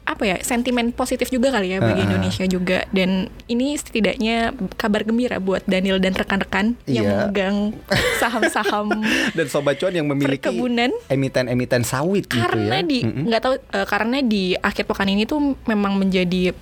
apa 0.05 0.23
ya 0.23 0.37
sentimen 0.39 0.89
positif 0.89 1.27
juga 1.27 1.49
kali 1.49 1.73
ya 1.73 1.79
bagi 1.79 1.97
Uh-uh. 1.97 2.07
Indonesia 2.07 2.45
juga 2.45 2.85
dan 2.89 3.09
ini 3.47 3.73
setidaknya 3.73 4.49
kabar 4.75 5.01
gembira 5.01 5.37
buat 5.37 5.65
Daniel 5.65 5.97
dan 5.97 6.13
rekan-rekan 6.13 6.77
yang 6.85 7.03
Iya. 7.03 7.17
memegang 7.25 7.57
saham-saham 8.21 9.01
Dan 9.31 9.45
sobat 9.45 9.75
cuan 9.75 9.91
yang 9.91 10.05
memiliki 10.05 10.45
perkebunan 10.45 10.93
emiten-emiten 11.07 11.81
sawit 11.81 12.25
gitu 12.25 12.37
karena 12.39 12.79
ya. 12.79 12.85
di 12.85 12.99
nggak 13.01 13.41
tahu 13.41 13.53
eh, 13.57 13.87
karena 13.87 14.17
di 14.21 14.53
akhir 14.55 14.85
pekan 14.85 15.07
ini 15.07 15.25
tuh 15.25 15.41
memang 15.65 15.97
menjadi 15.97 16.53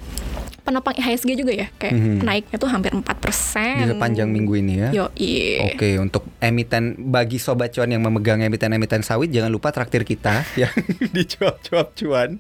penopang 0.64 0.96
IHSG 0.96 1.36
juga 1.36 1.52
ya 1.54 1.68
kayak 1.74 1.94
Mhm. 1.94 2.18
naiknya 2.22 2.56
tuh 2.56 2.68
hampir 2.68 2.92
4% 2.92 3.78
di 3.78 3.86
sepanjang 3.90 4.28
minggu 4.28 4.54
ini 4.56 4.74
ya. 4.78 4.90
Yo, 4.92 5.06
iya. 5.14 5.68
Oke, 5.68 5.96
untuk 5.98 6.24
emiten 6.38 6.84
bagi 6.98 7.36
sobat 7.36 7.70
cuan 7.70 7.88
yang 7.88 8.00
memegang 8.00 8.40
emiten-emiten 8.40 9.00
sawit 9.00 9.28
jangan 9.28 9.50
lupa 9.50 9.70
traktir 9.70 10.02
kita 10.02 10.42
yang 10.62 10.72
dicuap-cuap 11.10 11.92
cuan. 11.94 12.40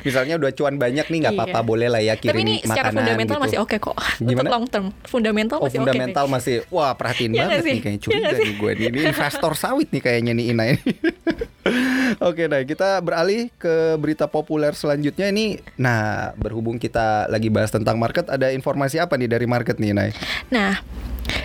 Misalnya 0.00 0.34
udah 0.36 0.50
cuan 0.50 0.74
banyak 0.76 1.04
nih 1.04 1.18
nggak 1.20 1.34
Iya. 1.34 1.42
apa-apa 1.44 1.60
boleh 1.60 1.88
lah 1.88 1.98
ya 1.98 2.14
Tapi 2.14 2.22
kirim 2.24 2.40
ini 2.40 2.54
secara 2.60 2.88
makanan 2.88 2.94
fundamental 2.96 3.34
gitu. 3.34 3.44
masih 3.44 3.58
oke 3.58 3.76
kok. 3.78 3.96
Untuk 4.14 4.28
Gimana? 4.30 4.48
long 4.48 4.66
term, 4.66 4.86
fundamental 5.02 5.56
Oh 5.56 5.64
masih 5.64 5.74
oke. 5.74 5.82
fundamental 5.82 6.24
masih 6.26 6.54
wah 6.68 6.92
perhatiin 6.92 7.30
Iya 7.30 7.40
banget 7.40 7.58
nih 7.60 7.72
kayaknya 7.76 7.90
Iya 7.90 8.00
curiga 8.00 8.36
nih 8.38 8.54
gue 8.54 8.70
nih. 8.72 8.84
Ini 8.86 8.98
investor 9.08 9.52
sawit 9.54 9.88
nih 9.90 10.00
kayaknya 10.00 10.32
nih 10.32 10.44
Ina 10.48 10.64
ini. 10.68 10.82
Oke, 12.20 12.44
nah 12.44 12.60
kita 12.62 13.00
beralih 13.00 13.48
ke 13.54 13.96
berita 13.96 14.26
populer 14.26 14.72
selanjutnya 14.72 15.26
ini. 15.26 15.56
Nah, 15.74 16.30
berhubung 16.36 16.76
kita 16.76 17.24
lagi 17.26 17.48
bahas 17.48 17.63
tentang 17.68 17.96
market, 17.96 18.26
ada 18.26 18.48
informasi 18.48 18.98
apa 18.98 19.14
nih 19.14 19.28
dari 19.28 19.44
market 19.44 19.76
nih, 19.76 19.92
Nay? 19.92 20.10
Nah, 20.48 20.80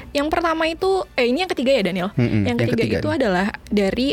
yang 0.09 0.27
pertama 0.27 0.65
itu, 0.65 1.05
eh 1.13 1.25
ini 1.25 1.39
yang 1.39 1.51
ketiga 1.51 1.71
ya 1.71 1.81
Daniel. 1.81 2.09
Mm-mm, 2.11 2.43
yang 2.43 2.45
yang 2.47 2.57
ketiga, 2.57 2.75
ketiga 2.79 2.97
itu 2.97 3.07
nih. 3.07 3.17
adalah 3.17 3.47
dari 3.67 4.09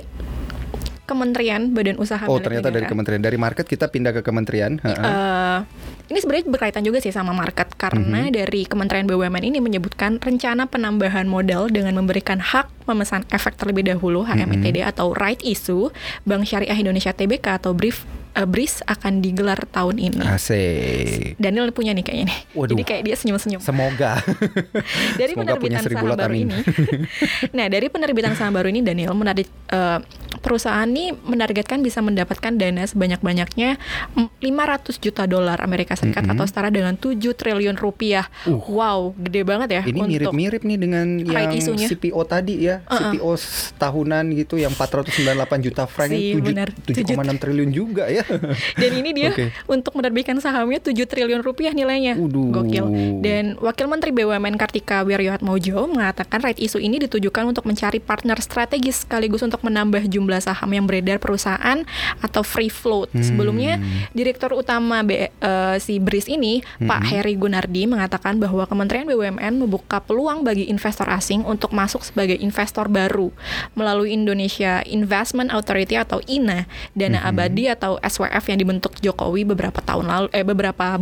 Kementerian 1.07 1.71
Badan 1.71 2.03
Usaha 2.03 2.27
Oh, 2.27 2.43
ternyata 2.43 2.67
dari 2.67 2.83
Negara. 2.83 2.91
kementerian. 2.91 3.23
Dari 3.23 3.39
market 3.39 3.63
kita 3.65 3.87
pindah 3.87 4.11
ke 4.11 4.27
kementerian. 4.27 4.75
Eh, 4.83 5.59
ini 6.07 6.19
sebenarnya 6.19 6.51
berkaitan 6.51 6.83
juga 6.83 6.99
sih 6.99 7.15
sama 7.15 7.31
market 7.31 7.71
karena 7.77 8.27
Mhm. 8.27 8.35
dari 8.35 8.67
Kementerian 8.67 9.07
BUMN 9.07 9.47
ini 9.47 9.63
menyebutkan 9.63 10.19
rencana 10.19 10.67
penambahan 10.67 11.25
modal 11.25 11.71
dengan 11.71 11.95
memberikan 11.95 12.43
hak 12.43 12.91
memesan 12.91 13.23
efek 13.31 13.55
terlebih 13.55 13.87
dahulu 13.87 14.27
HMITD 14.27 14.83
Mhm. 14.83 14.91
atau 14.91 15.15
right 15.15 15.39
issue 15.41 15.95
Bank 16.23 16.43
Syariah 16.43 16.75
Indonesia 16.75 17.15
TBK 17.15 17.55
atau 17.55 17.71
BRIF 17.71 18.03
eh, 18.37 18.47
BRIS 18.47 18.85
akan 18.85 19.25
digelar 19.25 19.65
tahun 19.67 19.97
ini. 19.97 20.21
Asik. 20.23 21.41
Daniel 21.41 21.73
punya 21.73 21.97
nih 21.97 22.05
kayaknya 22.05 22.27
nih. 22.29 22.39
Waduh. 22.53 22.77
Jadi 22.77 22.83
kayak 22.85 23.03
dia 23.03 23.17
senyum-senyum. 23.17 23.61
Semoga. 23.65 24.21
dari 25.21 25.33
Semoga 25.33 25.57
penerbitan 25.57 25.83
saham 25.83 26.05
baru 26.13 26.25
amin. 26.29 26.47
ini. 26.53 26.59
nah, 27.57 27.67
dari 27.67 27.87
penerbitan 27.89 28.33
saham 28.37 28.53
baru 28.53 28.69
ini 28.69 28.81
Daniel 28.85 29.17
menarik 29.17 29.49
eh, 29.73 29.99
perusahaan 30.37 30.87
ini 30.87 31.17
menargetkan 31.17 31.81
bisa 31.81 32.05
mendapatkan 32.05 32.53
dana 32.55 32.85
sebanyak-banyaknya 32.85 33.81
mm, 34.15 34.29
500 34.45 35.01
juta 35.01 35.25
dolar 35.25 35.59
Amerika 35.59 35.97
Serikat 35.97 36.23
Mm-mm. 36.23 36.37
atau 36.37 36.45
setara 36.45 36.69
dengan 36.69 36.95
7 36.95 37.17
triliun 37.17 37.75
rupiah. 37.75 38.29
Uh. 38.45 38.61
Wow, 38.67 39.17
gede 39.17 39.47
banget 39.47 39.69
ya 39.73 39.83
Ini 39.87 40.01
mirip-mirip 40.05 40.63
nih 40.63 40.79
dengan 40.79 41.07
yang 41.23 41.55
isunya. 41.55 41.89
CPO 41.89 42.21
tadi 42.29 42.69
ya, 42.69 42.85
Uh-uh. 42.85 43.15
CPO 43.15 43.31
tahunan 43.79 44.25
gitu 44.37 44.61
yang 44.61 44.75
498 44.75 45.65
juta 45.65 45.89
frank 45.89 46.11
Si, 46.13 46.37
tujuh- 46.37 46.53
benar. 46.53 46.69
7,6 46.85 47.41
triliun 47.41 47.71
juga 47.73 48.05
ya. 48.11 48.26
Dan 48.81 48.91
ini 48.93 49.11
dia 49.13 49.31
Oke. 49.33 49.53
untuk 49.67 49.97
menerbitkan 49.97 50.39
sahamnya 50.39 50.79
7 50.79 50.95
triliun 50.95 51.41
rupiah 51.41 51.73
nilainya. 51.73 52.19
Waduh. 52.19 52.51
Gokil. 52.53 52.87
Dan 53.21 53.57
Wakil 53.59 53.87
Menteri 53.87 54.11
BUMN 54.13 54.57
Kartika 54.57 55.03
Wirjoatmojo 55.03 55.89
mengatakan 55.89 56.43
right 56.43 56.59
issue 56.59 56.79
ini 56.79 56.99
ditujukan 56.99 57.47
untuk 57.47 57.65
mencari 57.65 57.99
partner 57.99 58.39
strategis 58.39 59.03
sekaligus 59.03 59.41
untuk 59.41 59.63
menambah 59.63 60.07
jumlah 60.07 60.39
saham 60.39 60.71
yang 60.71 60.85
beredar 60.85 61.19
perusahaan 61.19 61.83
atau 62.21 62.43
free 62.43 62.71
float. 62.71 63.13
Hmm. 63.13 63.23
Sebelumnya 63.23 63.79
Direktur 64.13 64.53
Utama 64.53 65.03
B- 65.03 65.29
eh, 65.29 65.77
si 65.79 65.99
BRIS 65.99 66.27
ini 66.27 66.61
Pak 66.79 66.95
Hmm. 66.97 67.09
Heri 67.13 67.35
Gunardi 67.37 67.87
mengatakan 67.87 68.41
bahwa 68.41 68.65
Kementerian 68.67 69.07
BUMN 69.07 69.63
membuka 69.63 70.01
peluang 70.01 70.43
bagi 70.43 70.67
investor 70.67 71.07
asing 71.07 71.45
untuk 71.45 71.71
masuk 71.71 72.03
sebagai 72.03 72.35
investor 72.37 72.89
baru 72.89 73.31
melalui 73.73 74.11
Indonesia 74.11 74.81
Investment 74.83 75.53
Authority 75.53 75.95
atau 75.95 76.19
INA, 76.25 76.65
dana 76.93 77.21
Hmm. 77.21 77.31
abadi 77.31 77.69
atau 77.69 78.01
SWF 78.17 78.45
yang 78.49 78.59
dibentuk 78.59 78.97
Jokowi 79.05 79.45
beberapa 79.45 79.85
tahun 79.85 80.09
lalu 80.09 80.29
eh 80.33 80.41
beberapa 80.41 80.97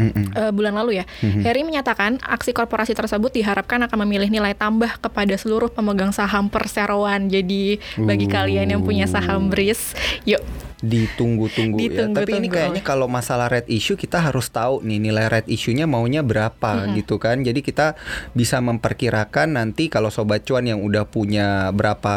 Mm-mm. 0.00 0.32
eh, 0.32 0.50
bulan 0.54 0.74
lalu 0.80 1.02
ya. 1.02 1.04
Mhm. 1.20 1.44
Heri 1.44 1.60
menyatakan 1.60 2.16
aksi 2.24 2.56
korporasi 2.56 2.96
tersebut 2.96 3.36
diharapkan 3.36 3.84
akan 3.84 4.08
memilih 4.08 4.32
nilai 4.32 4.56
tambah 4.56 4.96
kepada 4.96 5.36
seluruh 5.36 5.68
pemegang 5.68 6.08
saham 6.14 6.48
perseroan. 6.48 7.28
Jadi 7.28 7.76
bagi 8.00 8.26
Uh. 8.26 8.32
kalian 8.32 8.66
yang 8.70 8.82
punya 8.82 9.04
saham 9.04 9.52
BRIS, 9.52 9.92
yuk 10.24 10.40
Ditunggu-tunggu 10.80 11.76
ya. 11.76 11.82
Ditunggu-tunggu. 11.86 12.16
Tapi 12.20 12.32
ini 12.40 12.48
kayaknya 12.48 12.82
kalau 12.84 13.06
masalah 13.06 13.52
red 13.52 13.68
issue 13.68 13.96
kita 13.96 14.20
harus 14.20 14.48
tahu 14.48 14.80
nih 14.84 14.98
nilai 15.00 15.26
red 15.28 15.46
issue-nya 15.48 15.84
maunya 15.84 16.24
berapa 16.24 16.90
gitu 16.96 17.20
kan. 17.20 17.40
Jadi 17.44 17.60
kita 17.60 17.94
bisa 18.32 18.58
memperkirakan 18.60 19.60
nanti 19.60 19.92
kalau 19.92 20.08
sobat 20.08 20.44
cuan 20.44 20.66
yang 20.66 20.80
udah 20.80 21.04
punya 21.06 21.70
berapa 21.70 22.16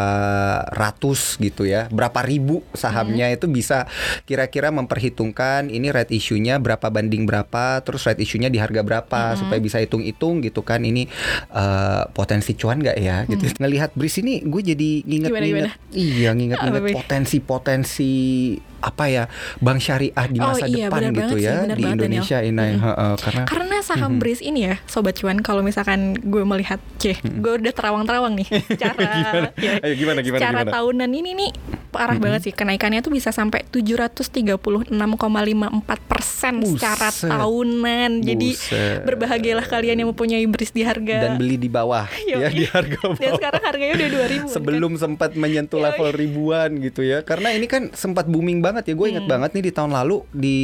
ratus 0.71 1.37
gitu 1.39 1.67
ya, 1.67 1.87
berapa 1.91 2.23
ribu 2.23 2.63
sahamnya 2.73 3.29
itu 3.31 3.47
bisa 3.51 3.85
kira-kira 4.23 4.71
memperhitungkan 4.71 5.67
ini 5.67 5.91
red 5.91 6.09
issue-nya 6.09 6.59
berapa 6.59 6.87
banding 6.89 7.27
berapa, 7.27 7.83
terus 7.83 8.07
red 8.07 8.19
issue-nya 8.19 8.47
di 8.47 8.59
harga 8.59 8.81
berapa 8.83 9.35
supaya 9.35 9.59
bisa 9.59 9.79
hitung-hitung 9.83 10.43
gitu 10.43 10.63
kan. 10.63 10.83
Ini 10.83 11.07
eh, 11.51 12.03
potensi 12.11 12.55
cuan 12.55 12.79
nggak 12.79 12.97
ya 12.99 13.27
gitu. 13.27 13.51
Ngelihat 13.59 13.95
Bris 13.95 14.15
ini 14.19 14.41
gue 14.43 14.61
jadi 14.63 14.91
nginget-nginget. 15.03 15.71
Iya, 15.93 16.29
nginget-nginget 16.33 16.81
Apa, 16.81 18.52
Apa 18.79 19.07
ya 19.07 19.23
bank 19.57 19.79
syariah 19.79 20.11
di 20.27 20.37
Oh, 20.37 20.49
masa 20.49 20.65
iya, 20.65 20.87
depan 20.87 20.99
benar 20.99 21.09
gitu 21.09 21.19
banget 21.23 21.37
sih, 21.37 21.45
ya 21.45 21.55
benar 21.57 21.63
di 21.71 21.81
banget, 21.81 21.95
Indonesia 21.97 22.37
Daniel. 22.37 22.51
ini 22.51 22.65
Mm-mm. 22.67 22.83
heeh, 22.83 23.13
karena 23.17 23.43
Karena 23.45 23.77
saham 23.79 24.11
Mhm. 24.11 24.19
BRIS 24.19 24.39
ini 24.41 24.59
ya, 24.61 24.75
sobat 24.85 25.15
cuan, 25.15 25.37
kalau 25.39 25.61
misalkan 25.61 25.99
gue 26.15 26.43
melihat, 26.43 26.79
ceh, 26.97 27.15
gue 27.15 27.51
udah 27.57 27.71
terawang-terawang 27.71 28.33
nih 28.35 28.47
secara 28.69 29.01
ya, 29.55 29.79
Ayo, 29.79 29.93
gimana, 29.95 30.19
gimana, 30.19 30.39
secara 30.39 30.59
gimana? 30.61 30.73
tahunan 30.73 31.11
ini 31.11 31.31
nih 31.33 31.51
parah 31.93 32.17
banget 32.17 32.41
sih 32.43 32.53
kenaikannya 32.53 32.99
tuh 32.99 33.13
bisa 33.13 33.29
sampai 33.29 33.61
736,54 33.69 34.89
persen 36.03 36.53
secara 36.65 37.07
Buset. 37.07 37.29
tahunan. 37.29 38.11
Jadi 38.19 38.49
Buset. 38.51 38.99
berbahagialah 39.03 39.63
kalian 39.63 39.95
yang 39.97 40.09
mempunyai 40.09 40.45
bris 40.45 40.69
di 40.69 40.81
harga. 40.81 41.01
dan 41.23 41.37
beli 41.37 41.55
di 41.55 41.67
bawah 41.67 42.09
ya 42.29 42.49
di 42.49 42.65
harga 42.65 42.97
bawah. 42.99 43.17
Dan 43.17 43.31
sekarang 43.35 43.61
harganya 43.63 43.93
udah 43.95 44.09
2000 44.09 44.17
kan? 44.39 44.49
sebelum 44.49 44.91
sempat 44.95 45.31
menyentuh 45.33 45.77
Yoi. 45.77 45.85
level 45.85 46.09
ribuan 46.11 46.69
gitu 46.79 47.01
ya 47.01 47.21
karena 47.21 47.51
ini 47.51 47.65
kan 47.65 47.93
sempat 47.93 48.25
booming 48.25 48.59
banget 48.59 48.89
ya 48.89 48.95
gue 48.95 49.07
inget 49.07 49.21
Hmm. 49.21 49.31
banget 49.31 49.51
nih 49.53 49.63
di 49.63 49.71
tahun 49.71 49.91
lalu 49.93 50.25
di 50.29 50.57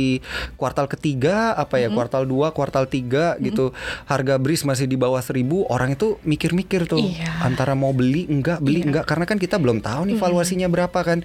kuartal 0.55 0.87
ketiga 0.87 1.53
apa 1.53 1.77
Hmm. 1.77 1.83
ya 1.83 1.89
kuartal 1.91 2.23
2 2.23 2.49
kuartal 2.49 2.85
3 2.85 3.37
gitu 3.39 3.71
harga 4.05 4.35
bris 4.35 4.63
masih 4.63 4.85
di 4.85 4.95
bawah 4.95 5.19
seribu 5.19 5.67
orang 5.67 5.93
itu 5.93 6.17
mikir-mikir 6.23 6.83
tuh 6.85 6.99
Iya. 6.99 7.39
antara 7.41 7.71
mau 7.71 7.91
beli 7.91 8.25
enggak 8.25 8.59
beli 8.59 8.79
Iya. 8.79 8.81
Hmm. 8.81 8.89
enggak 8.89 9.05
karena 9.05 9.25
kan 9.25 9.37
kita 9.37 9.55
belum 9.55 9.79
tahu 9.79 10.01
nih 10.05 10.17
valuasinya 10.17 10.67
berapa 10.67 10.99
kan 10.99 11.18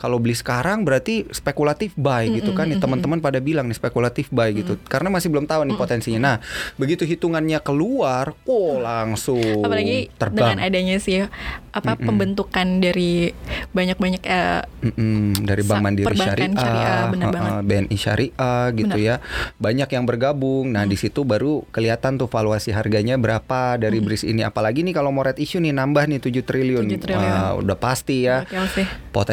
kalau 0.00 0.20
beli 0.22 0.36
sekarang 0.36 0.82
berarti 0.82 1.26
spekulatif 1.30 1.94
buy 1.98 2.28
gitu 2.30 2.52
kan 2.54 2.68
nih 2.68 2.78
teman-teman 2.78 3.18
pada 3.18 3.38
bilang 3.42 3.66
nih 3.66 3.76
spekulatif 3.76 4.30
buy 4.30 4.52
gitu 4.54 4.78
karena 4.86 5.08
masih 5.12 5.28
belum 5.32 5.46
tahu 5.48 5.66
nih 5.68 5.76
potensinya 5.76 6.20
nah 6.20 6.36
begitu 6.76 7.04
hitungannya 7.04 7.58
keluar 7.62 8.36
oh 8.46 8.80
langsung 8.80 9.64
apalagi 9.64 10.12
terbang 10.16 10.56
dengan 10.56 10.58
adanya 10.64 10.96
sih 11.00 11.24
apa 11.72 11.94
pembentukan 12.00 12.82
dari 12.82 13.30
banyak-banyak 13.70 14.22
eh, 14.24 14.62
Mm-mm, 14.88 15.46
dari 15.46 15.62
Bank 15.62 15.82
Mandiri 15.84 16.14
Syariah, 16.14 16.50
syariah, 16.54 17.02
bener 17.10 17.26
banget. 17.30 17.52
BNI 17.66 17.96
Syariah 17.98 18.64
gitu 18.74 18.96
Bener. 18.98 19.08
ya, 19.08 19.14
banyak 19.58 19.88
yang 19.90 20.04
bergabung. 20.06 20.70
Nah 20.70 20.84
di 20.86 20.96
situ 20.98 21.22
baru 21.22 21.62
kelihatan 21.70 22.18
tuh 22.18 22.26
valuasi 22.26 22.74
harganya 22.74 23.18
berapa 23.18 23.78
dari 23.78 23.98
BRIS 24.02 24.26
ini. 24.26 24.42
Apalagi 24.42 24.82
nih 24.82 24.94
kalau 24.96 25.14
mau 25.14 25.22
red 25.26 25.38
issue 25.38 25.62
nih 25.62 25.74
nambah 25.74 26.10
nih 26.10 26.18
7 26.22 26.42
triliun, 26.42 26.84
7 26.86 26.98
triliun. 26.98 27.38
Wah, 27.38 27.52
udah 27.58 27.76
pasti 27.78 28.26
ya. 28.26 28.46
sih. 28.72 28.86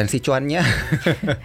Potensi 0.06 0.22
cuannya 0.22 0.62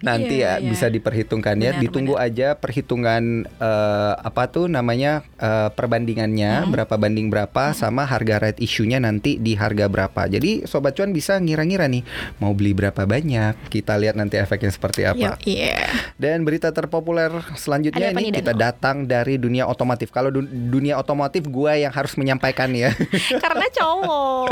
nanti 0.00 0.34
Iya, 0.38 0.56
ya 0.56 0.60
iya. 0.60 0.64
bisa 0.66 0.86
diperhitungkan 0.86 1.56
ya. 1.56 1.72
Benar, 1.72 1.82
Ditunggu 1.82 2.14
aja 2.16 2.54
perhitungan 2.54 3.22
eh, 3.44 4.12
apa 4.14 4.48
tuh 4.48 4.64
namanya 4.66 5.20
eh, 5.36 5.68
perbandingannya 5.70 6.40
Hmm. 6.58 6.70
berapa 6.70 6.94
banding 6.94 7.28
berapa 7.28 7.70
sama 7.72 8.02
harga 8.02 8.40
red 8.40 8.56
issue-nya 8.58 8.96
nanti 8.98 9.36
di 9.36 9.52
harga 9.52 9.86
berapa. 9.86 10.24
Jadi 10.26 10.64
sobat 10.64 10.94
cuan 10.94 11.10
bisa 11.10 11.36
ngira-ngira 11.36 11.84
nih 11.86 12.00
mau 12.38 12.52
beli 12.52 12.72
berapa 12.72 13.04
banyak. 13.04 13.68
Kita 13.68 13.94
lihat 13.94 14.14
nanti 14.14 14.36
efeknya 14.36 14.70
seperti 14.70 15.04
apa. 15.04 15.18
Yo, 15.18 15.32
iya. 15.44 15.84
Dan 16.14 16.42
berita 16.42 16.70
terpopuler 16.70 17.28
selanjutnya 17.54 18.08
ini 18.10 18.30
nih, 18.30 18.40
kita 18.40 18.52
Danu? 18.52 18.62
datang 18.62 18.96
dari 19.04 19.36
dunia 19.36 19.66
otomotif. 19.66 20.08
Kalau 20.08 20.30
du- 20.30 20.46
dunia 20.48 20.96
otomotif 20.96 21.44
gua 21.44 21.74
yang 21.74 21.90
harus 21.90 22.14
menyampaikan 22.14 22.72
ya. 22.72 22.96
Karena 23.44 23.66
cowok. 23.68 24.46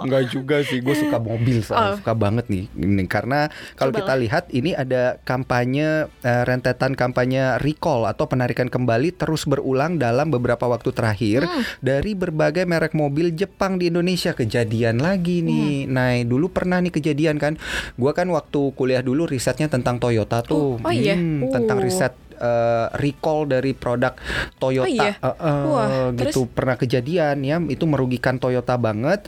Enggak 0.00 0.24
juga 0.28 0.56
sih, 0.60 0.78
gue 0.78 0.94
suka 0.94 1.16
mobil, 1.16 1.60
soalnya 1.60 1.86
Oh. 1.88 1.96
suka 1.96 2.12
banget 2.12 2.46
nih. 2.48 2.64
Ini 2.98 3.06
karena 3.06 3.46
kalau 3.72 3.94
kita 3.94 4.18
lihat 4.18 4.50
ini 4.50 4.74
ada 4.74 5.22
kampanye 5.22 6.10
eh, 6.20 6.42
rentetan 6.42 6.92
kampanye 6.92 7.62
recall 7.62 8.04
atau 8.04 8.26
penarikan 8.26 8.66
kembali 8.66 9.14
terus 9.14 9.46
berulang 9.46 9.96
dalam 9.96 10.28
beberapa 10.28 10.66
waktu 10.66 10.90
terakhir 10.90 11.40
Hmm. 11.40 11.62
dari 11.78 12.12
berbagai 12.12 12.66
merek 12.66 12.92
mobil 12.92 13.30
Jepang 13.30 13.78
di 13.78 13.86
Indonesia. 13.86 14.34
Kejadian 14.34 14.98
lagi 14.98 15.40
nih. 15.40 15.86
Hmm. 15.86 15.94
Nah, 15.94 16.10
dulu 16.26 16.50
pernah 16.50 16.82
nih 16.82 16.90
kejadian 16.90 17.38
kan. 17.38 17.54
Gua 17.94 18.10
kan 18.10 18.26
waktu 18.28 18.74
kuliah 18.74 19.00
dulu 19.00 19.24
risetnya 19.24 19.70
tentang 19.70 19.96
Toyota 19.96 20.42
tuh. 20.42 20.74
Oh, 20.76 20.82
oh 20.82 20.90
iya? 20.90 21.14
Hmm, 21.14 21.46
tentang 21.48 21.78
Oh. 21.78 21.84
riset 21.84 22.10
eh, 22.34 22.86
recall 22.96 23.46
dari 23.46 23.74
produk 23.74 24.14
Toyota. 24.56 24.86
Oh 24.86 24.90
iya? 24.90 25.12
Eh, 25.14 25.26
eh, 25.26 25.64
Wah, 25.68 26.10
gitu 26.14 26.46
pernah 26.46 26.74
kejadian 26.74 27.42
ya 27.42 27.58
itu 27.60 27.84
merugikan 27.84 28.38
Toyota 28.38 28.74
banget 28.74 29.26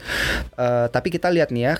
Eh, 0.53 0.87
tapi 0.87 1.07
kita 1.09 1.27
lihat 1.27 1.51
nih 1.51 1.63
ya 1.63 1.73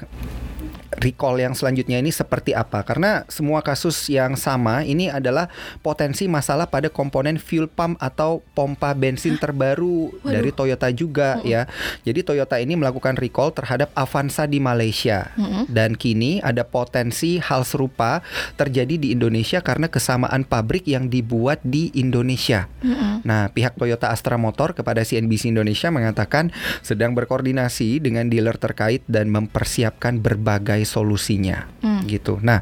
recall 1.01 1.41
yang 1.41 1.57
selanjutnya 1.57 1.97
ini 1.97 2.13
seperti 2.13 2.53
apa? 2.53 2.85
Karena 2.85 3.25
semua 3.27 3.65
kasus 3.65 4.07
yang 4.07 4.37
sama 4.37 4.85
ini 4.85 5.09
adalah 5.09 5.49
potensi 5.81 6.29
masalah 6.29 6.69
pada 6.69 6.87
komponen 6.87 7.41
fuel 7.41 7.65
pump 7.65 7.97
atau 7.97 8.45
pompa 8.53 8.93
bensin 8.93 9.35
terbaru 9.41 10.13
Waduh. 10.21 10.31
dari 10.31 10.51
Toyota 10.53 10.87
juga 10.93 11.41
ya. 11.41 11.65
Jadi 12.05 12.21
Toyota 12.21 12.61
ini 12.61 12.77
melakukan 12.77 13.17
recall 13.17 13.51
terhadap 13.51 13.89
Avanza 13.97 14.45
di 14.45 14.61
Malaysia. 14.61 15.33
Dan 15.67 15.97
kini 15.97 16.39
ada 16.45 16.61
potensi 16.61 17.41
hal 17.41 17.65
serupa 17.65 18.21
terjadi 18.55 18.95
di 19.01 19.11
Indonesia 19.11 19.59
karena 19.59 19.89
kesamaan 19.89 20.45
pabrik 20.45 20.85
yang 20.85 21.09
dibuat 21.09 21.59
di 21.65 21.89
Indonesia. 21.97 22.69
Mm-mm. 22.85 23.25
Nah, 23.25 23.49
pihak 23.49 23.77
Toyota 23.77 24.09
Astra 24.13 24.37
Motor 24.37 24.73
kepada 24.77 25.01
CNBC 25.01 25.53
Indonesia 25.53 25.89
mengatakan 25.89 26.53
sedang 26.85 27.13
berkoordinasi 27.17 28.01
dengan 28.01 28.27
dealer 28.27 28.57
terkait 28.57 29.05
dan 29.05 29.29
mempersiapkan 29.29 30.21
berbagai 30.21 30.83
solusinya. 30.91 31.71
Hmm. 31.79 32.03
Gitu. 32.03 32.43
Nah, 32.43 32.59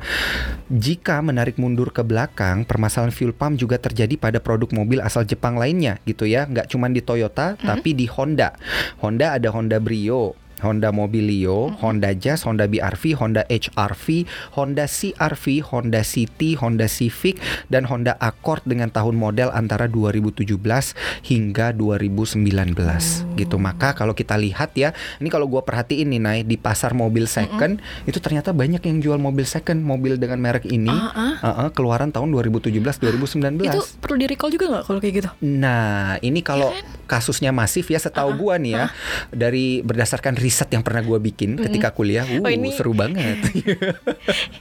jika 0.69 1.17
menarik 1.25 1.57
mundur 1.57 1.89
ke 1.89 2.05
belakang, 2.05 2.69
permasalahan 2.69 3.09
fuel 3.09 3.33
pump 3.33 3.57
juga 3.57 3.81
terjadi 3.81 4.13
pada 4.21 4.37
produk 4.37 4.69
mobil 4.69 5.01
asal 5.01 5.25
Jepang 5.25 5.57
lainnya, 5.57 5.97
gitu 6.05 6.29
ya. 6.29 6.45
Nggak 6.45 6.69
cuma 6.69 6.85
di 6.93 7.01
Toyota, 7.01 7.57
tapi 7.57 7.97
di 7.97 8.05
Honda. 8.05 8.53
Honda 9.01 9.33
ada 9.33 9.49
Honda 9.49 9.81
Brio. 9.81 10.37
Honda 10.59 10.91
Mobilio, 10.91 11.71
Honda 11.79 12.11
Jazz, 12.15 12.43
Honda 12.43 12.67
BRV, 12.67 13.15
Honda 13.15 13.43
HRV, 13.47 14.27
Honda 14.55 14.85
CRV, 14.85 15.45
Honda 15.63 16.01
City, 16.03 16.55
Honda 16.59 16.87
Civic, 16.87 17.39
dan 17.67 17.87
Honda 17.87 18.15
Accord 18.19 18.63
dengan 18.67 18.91
tahun 18.91 19.15
model 19.15 19.51
antara 19.51 19.87
2017 19.87 20.45
hingga 21.25 21.71
2019 21.75 22.45
gitu. 23.39 23.55
Maka 23.57 23.95
kalau 23.95 24.11
kita 24.13 24.35
lihat 24.35 24.75
ya, 24.75 24.91
ini 25.23 25.29
kalau 25.31 25.47
gua 25.47 25.63
perhatiin 25.63 26.11
nih 26.11 26.21
Nay 26.21 26.39
di 26.43 26.59
pasar 26.59 26.91
mobil 26.91 27.25
second 27.25 27.79
itu 28.05 28.19
ternyata 28.19 28.51
banyak 28.51 28.83
yang 28.83 28.97
jual 28.99 29.19
mobil 29.19 29.47
second, 29.47 29.81
mobil 29.81 30.19
dengan 30.19 30.39
merek 30.43 30.67
ini, 30.67 30.91
Ah, 30.91 31.39
uh-uh, 31.39 31.69
keluaran 31.71 32.11
tahun 32.11 32.33
2017 32.35 32.75
2019. 32.75 33.63
Itu 33.63 33.81
perlu 34.03 34.15
di 34.19 34.27
recall 34.27 34.51
juga 34.51 34.65
nggak 34.67 34.83
kalau 34.83 34.99
kayak 34.99 35.13
gitu? 35.23 35.29
Nah, 35.41 36.19
ini 36.19 36.43
kalau 36.43 36.69
Iya 36.69 36.99
kasusnya 37.09 37.49
masif 37.49 37.89
ya 37.89 37.97
setahu 37.97 38.37
gua 38.37 38.61
nih 38.61 38.77
ya 38.77 38.85
dari 39.33 39.81
berdasarkan 39.81 40.37
riset 40.37 40.48
yang 40.69 40.81
pernah 40.81 41.01
gua 41.01 41.17
bikin 41.17 41.55
ketika 41.55 41.89
kuliah, 41.89 42.25
uh, 42.25 42.39
Oh, 42.39 42.49
ini- 42.49 42.73
seru 42.73 42.91
banget. 42.91 43.37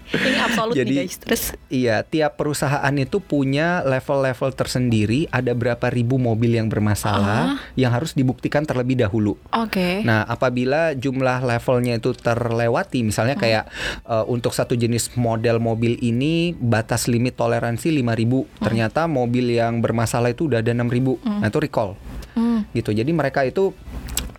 Ini 0.09 0.39
absolut 0.41 0.75
Jadi- 0.75 0.89
nih 0.89 0.97
guys. 1.05 1.15
Terus 1.19 1.43
iya, 1.69 2.01
tiap 2.03 2.37
perusahaan 2.37 2.95
itu 2.95 3.19
punya 3.19 3.81
level-level 3.83 4.51
tersendiri, 4.53 5.29
ada 5.31 5.53
berapa 5.53 5.89
ribu 5.89 6.17
mobil 6.17 6.55
yang 6.55 6.69
bermasalah 6.69 7.61
yang 7.75 7.93
harus 7.93 8.13
dibuktikan 8.13 8.65
terlebih 8.65 8.97
dahulu. 8.97 9.37
oke. 9.51 10.03
Nah, 10.03 10.25
apabila 10.25 10.95
jumlah 10.95 11.43
levelnya 11.43 11.97
itu 11.97 12.13
terlewati, 12.13 13.03
misalnya 13.03 13.35
kayak 13.35 13.69
eh, 14.03 14.25
untuk 14.27 14.53
satu 14.53 14.75
jenis 14.75 15.15
model 15.15 15.59
mobil 15.59 15.97
ini 15.99 16.53
batas 16.53 17.07
limit 17.07 17.35
toleransi 17.35 17.93
5000, 17.93 18.47
ternyata 18.59 19.05
mobil 19.05 19.51
yang 19.51 19.79
bermasalah 19.79 20.31
itu 20.31 20.49
udah 20.49 20.59
ada 20.59 20.73
6000. 20.73 21.21
Nah, 21.23 21.47
itu 21.47 21.59
recall. 21.59 21.95
Hmm. 22.33 22.63
Gitu. 22.71 22.93
Jadi 22.93 23.11
mereka 23.11 23.43
itu 23.43 23.75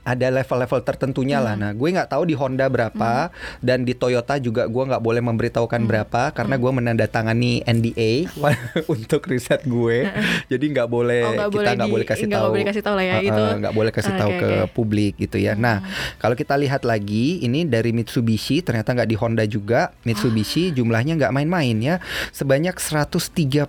ada 0.02 0.28
level-level 0.30 0.80
tertentunya 0.82 1.38
lah. 1.38 1.54
Nah, 1.54 1.72
gue 1.72 1.88
nggak 1.88 2.10
tahu 2.10 2.24
di 2.24 2.34
Honda 2.34 2.66
berapa 2.66 3.30
dan 3.60 3.82
di 3.82 3.92
Toyota 3.92 4.36
juga 4.36 4.66
gue 4.66 4.84
nggak 4.86 5.00
boleh 5.00 5.22
memberitahukan 5.22 5.82
berapa 5.82 6.32
karena 6.32 6.56
gue 6.56 6.72
menandatangani 6.74 7.62
NDA 7.62 8.26
untuk 8.90 9.22
riset 9.26 9.64
gue. 9.64 10.08
Jadi 10.46 10.66
nggak 10.70 10.88
boleh 10.88 11.22
Oh, 11.22 11.32
nggak 11.36 11.48
kita 11.48 11.56
boleh 11.56 11.70
nggak 11.70 11.86
di- 11.86 11.94
boleh 11.94 12.06
kasih 12.06 12.26
nggak 12.26 12.40
tahu. 12.40 12.50
boleh 12.50 12.66
kasih 12.66 12.82
tahu 12.82 12.96
lah 12.96 13.04
ya, 13.04 13.14
Uh-uh, 13.14 13.26
itu. 13.26 13.44
nggak 13.60 13.74
boleh 13.74 13.92
kasih 13.92 14.14
tahu 14.16 14.30
Oke, 14.30 14.40
ke 14.40 14.50
publik 14.72 15.14
gitu 15.18 15.38
ya. 15.38 15.54
Nah, 15.54 15.84
kalau 16.16 16.34
kita 16.34 16.56
lihat 16.56 16.82
lagi 16.82 17.40
ini 17.40 17.64
dari 17.64 17.92
Mitsubishi 17.92 18.62
ternyata 18.62 18.94
nggak 18.94 19.06
di 19.06 19.16
Honda 19.16 19.44
juga. 19.44 19.92
Mitsubishi 20.02 20.72
jumlahnya 20.72 21.18
nggak 21.18 21.32
main-main 21.32 21.76
ya. 21.76 21.96
Sebanyak 22.32 22.78
139.111 22.78 23.68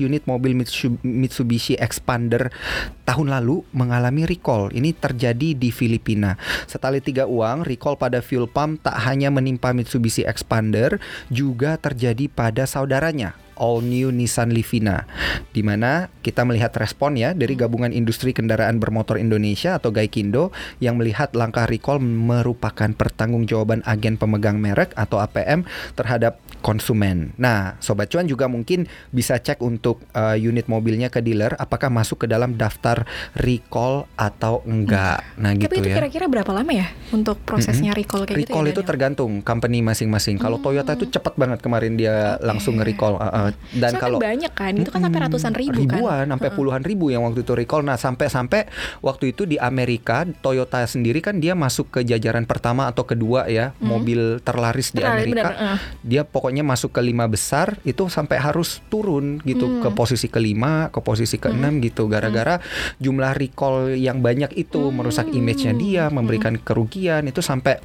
unit 0.00 0.22
mobil 0.24 0.52
Mitsu- 0.54 0.98
Mitsubishi 1.02 1.74
Expander 1.74 2.50
tahun 3.04 3.30
lalu 3.30 3.62
mengalami 3.70 4.24
recall. 4.24 4.71
Ini 4.72 4.96
terjadi 4.96 5.54
di 5.54 5.68
Filipina. 5.68 6.34
Setali 6.64 7.04
tiga 7.04 7.28
uang, 7.28 7.68
recall 7.68 8.00
pada 8.00 8.24
fuel 8.24 8.48
pump 8.48 8.82
tak 8.82 8.96
hanya 9.04 9.28
menimpa 9.28 9.70
Mitsubishi 9.76 10.24
Expander, 10.24 10.96
juga 11.28 11.76
terjadi 11.76 12.26
pada 12.32 12.64
saudaranya 12.64 13.36
all 13.62 13.78
new 13.78 14.10
Nissan 14.10 14.50
Livina 14.50 15.06
di 15.54 15.62
mana 15.62 16.10
kita 16.26 16.42
melihat 16.42 16.74
respon 16.74 17.14
ya 17.14 17.30
dari 17.30 17.54
gabungan 17.54 17.94
industri 17.94 18.34
kendaraan 18.34 18.82
bermotor 18.82 19.22
Indonesia 19.22 19.78
atau 19.78 19.94
Gaikindo 19.94 20.50
yang 20.82 20.98
melihat 20.98 21.30
langkah 21.38 21.70
recall 21.70 22.02
merupakan 22.02 22.90
pertanggungjawaban 22.90 23.86
agen 23.86 24.18
pemegang 24.18 24.58
merek 24.58 24.90
atau 24.98 25.22
APM 25.22 25.62
terhadap 25.94 26.42
konsumen. 26.62 27.34
Nah, 27.36 27.76
sobat 27.82 28.08
cuan 28.08 28.24
juga 28.26 28.46
mungkin 28.46 28.86
bisa 29.10 29.36
cek 29.36 29.58
untuk 29.60 30.02
uh, 30.14 30.38
unit 30.38 30.70
mobilnya 30.70 31.10
ke 31.10 31.18
dealer 31.18 31.52
apakah 31.58 31.90
masuk 31.90 32.24
ke 32.24 32.26
dalam 32.30 32.54
daftar 32.54 33.04
recall 33.34 34.06
atau 34.14 34.62
enggak. 34.64 35.22
Nah, 35.36 35.52
gitu 35.58 35.68
Tapi 35.68 35.82
itu 35.82 35.88
ya. 35.90 35.96
kira-kira 36.00 36.26
berapa 36.30 36.50
lama 36.54 36.72
ya 36.72 36.88
untuk 37.10 37.42
prosesnya 37.42 37.92
recall 37.92 38.24
kayak 38.24 38.46
Recall 38.46 38.64
gitu 38.64 38.70
ya? 38.70 38.74
itu 38.78 38.82
tergantung 38.86 39.42
company 39.42 39.82
masing-masing. 39.82 40.38
Kalau 40.38 40.62
Toyota 40.62 40.94
itu 40.94 41.10
cepat 41.10 41.34
banget 41.34 41.58
kemarin 41.60 41.98
dia 41.98 42.38
Oke. 42.38 42.46
langsung 42.46 42.78
nge-recall. 42.78 43.14
Uh, 43.18 43.26
uh, 43.26 43.48
banget. 43.52 43.72
Dan 43.72 43.90
Soalnya 43.92 44.00
kalau 44.00 44.18
kan 44.18 44.26
banyak 44.26 44.52
kan, 44.52 44.72
itu 44.74 44.90
kan 44.90 45.00
sampai 45.04 45.20
ratusan 45.22 45.52
ribu 45.52 45.72
kan. 45.72 45.80
ribuan, 46.00 46.24
sampai 46.28 46.50
puluhan 46.50 46.82
ribu 46.82 47.04
yang 47.08 47.22
waktu 47.22 47.40
itu 47.44 47.52
recall. 47.52 47.82
Nah, 47.82 47.96
sampai-sampai 47.96 48.60
waktu 49.00 49.24
itu 49.30 49.42
di 49.44 49.56
Amerika 49.56 50.24
Toyota 50.40 50.82
sendiri 50.82 51.20
kan 51.20 51.38
dia 51.38 51.52
masuk 51.52 51.92
ke 51.92 52.00
jajaran 52.02 52.44
pertama 52.44 52.88
atau 52.88 53.04
kedua 53.04 53.46
ya 53.46 53.76
mobil 53.78 54.40
terlaris 54.40 54.90
di 54.90 55.00
Hmm. 55.00 55.08
Terlaris, 55.12 55.26
Amerika. 55.28 55.48
benar, 55.52 55.54
eh. 55.54 55.78
Dia 56.02 56.22
pokoknya 56.24 56.62
masuk 56.62 56.90
ke 56.94 57.00
lima 57.00 57.26
besar 57.26 57.76
itu 57.82 58.08
sampai 58.08 58.38
harus 58.38 58.80
turun 58.88 59.38
gitu 59.42 59.66
Hmm. 59.68 59.80
ke 59.82 59.88
posisi 59.92 60.26
kelima, 60.26 60.88
ke 60.88 60.98
posisi 61.02 61.36
keenam 61.36 61.78
gitu. 61.80 62.06
Gara-gara 62.06 62.58
jumlah 62.98 63.34
recall 63.34 63.92
yang 63.94 64.22
banyak 64.22 64.54
itu 64.54 64.88
merusak 64.90 65.28
Hmm. 65.28 65.38
image-nya 65.38 65.72
dia, 65.74 66.04
memberikan 66.08 66.56
kerugian 66.56 67.26
itu 67.26 67.42
sampai 67.42 67.78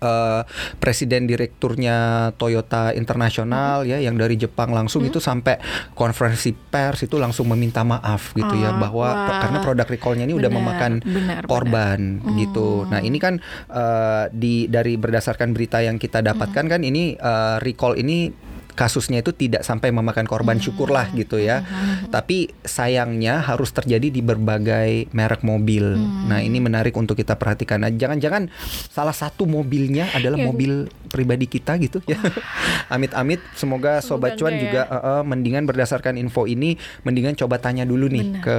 eh, 0.00 0.42
presiden 0.76 1.24
direkturnya 1.24 1.96
Toyota 2.34 2.92
Internasional 2.92 3.82
Hmm. 3.82 3.86
ya 3.86 3.98
yang 4.00 4.16
dari 4.16 4.34
Jepang 4.34 4.70
langsung 4.70 5.02
itu 5.02 5.18
sampai 5.18 5.60
konferensi 5.92 6.50
pers 6.52 7.02
itu 7.02 7.16
langsung 7.16 7.46
meminta 7.46 7.80
maaf 7.80 8.32
gitu 8.32 8.54
ya 8.54 8.70
Ah, 8.70 8.78
bahwa 8.78 9.06
wah. 9.06 9.40
karena 9.40 9.58
produk 9.60 9.86
recallnya 9.86 10.24
ini 10.24 10.34
udah 10.34 10.48
Benar, 10.48 10.60
memakan 10.62 10.92
benar, 11.02 11.42
korban 11.44 12.00
benar. 12.18 12.36
gitu. 12.36 12.68
Nah 12.84 13.00
ini 13.00 13.18
kan 13.18 13.38
eh, 13.68 14.24
di 14.30 14.66
dari 14.66 14.96
berdasarkan 14.96 15.50
berita 15.50 15.80
yang 15.80 15.96
kita 15.96 16.20
dapatkan 16.20 16.64
kan 16.66 16.80
ini 16.80 17.14
eh, 17.14 17.56
recall 17.60 17.94
ini 17.94 18.49
kasusnya 18.80 19.20
itu 19.20 19.36
tidak 19.36 19.60
sampai 19.60 19.92
memakan 19.92 20.24
korban 20.24 20.56
syukurlah 20.56 21.12
gitu 21.12 21.36
ya. 21.36 21.60
Tapi 22.08 22.48
sayangnya 22.64 23.44
harus 23.44 23.68
terjadi 23.70 24.08
di 24.08 24.24
berbagai 24.24 25.12
merek 25.12 25.44
mobil. 25.44 26.00
Nah, 26.00 26.40
ini 26.40 26.56
menarik 26.58 26.96
untuk 26.96 27.12
kita 27.14 27.36
perhatikan. 27.36 27.84
Nah, 27.84 27.92
jangan-jangan 27.92 28.48
salah 28.88 29.12
satu 29.12 29.44
mobilnya 29.44 30.08
adalah 30.16 30.40
Yang- 30.40 30.48
mobil 30.48 30.72
pribadi 31.10 31.44
kita 31.44 31.76
gitu 31.76 32.00
ya. 32.06 32.16
Amit-amit 32.94 33.42
semoga 33.52 33.98
sobat 34.00 34.38
cuan 34.38 34.56
juga 34.56 34.86
eh, 34.86 34.96
eh, 34.96 35.22
mendingan 35.26 35.66
berdasarkan 35.66 36.14
info 36.16 36.46
ini 36.46 36.78
mendingan 37.02 37.34
coba 37.34 37.58
tanya 37.58 37.82
dulu 37.82 38.06
nih 38.06 38.24
Benar. 38.24 38.42
ke 38.42 38.58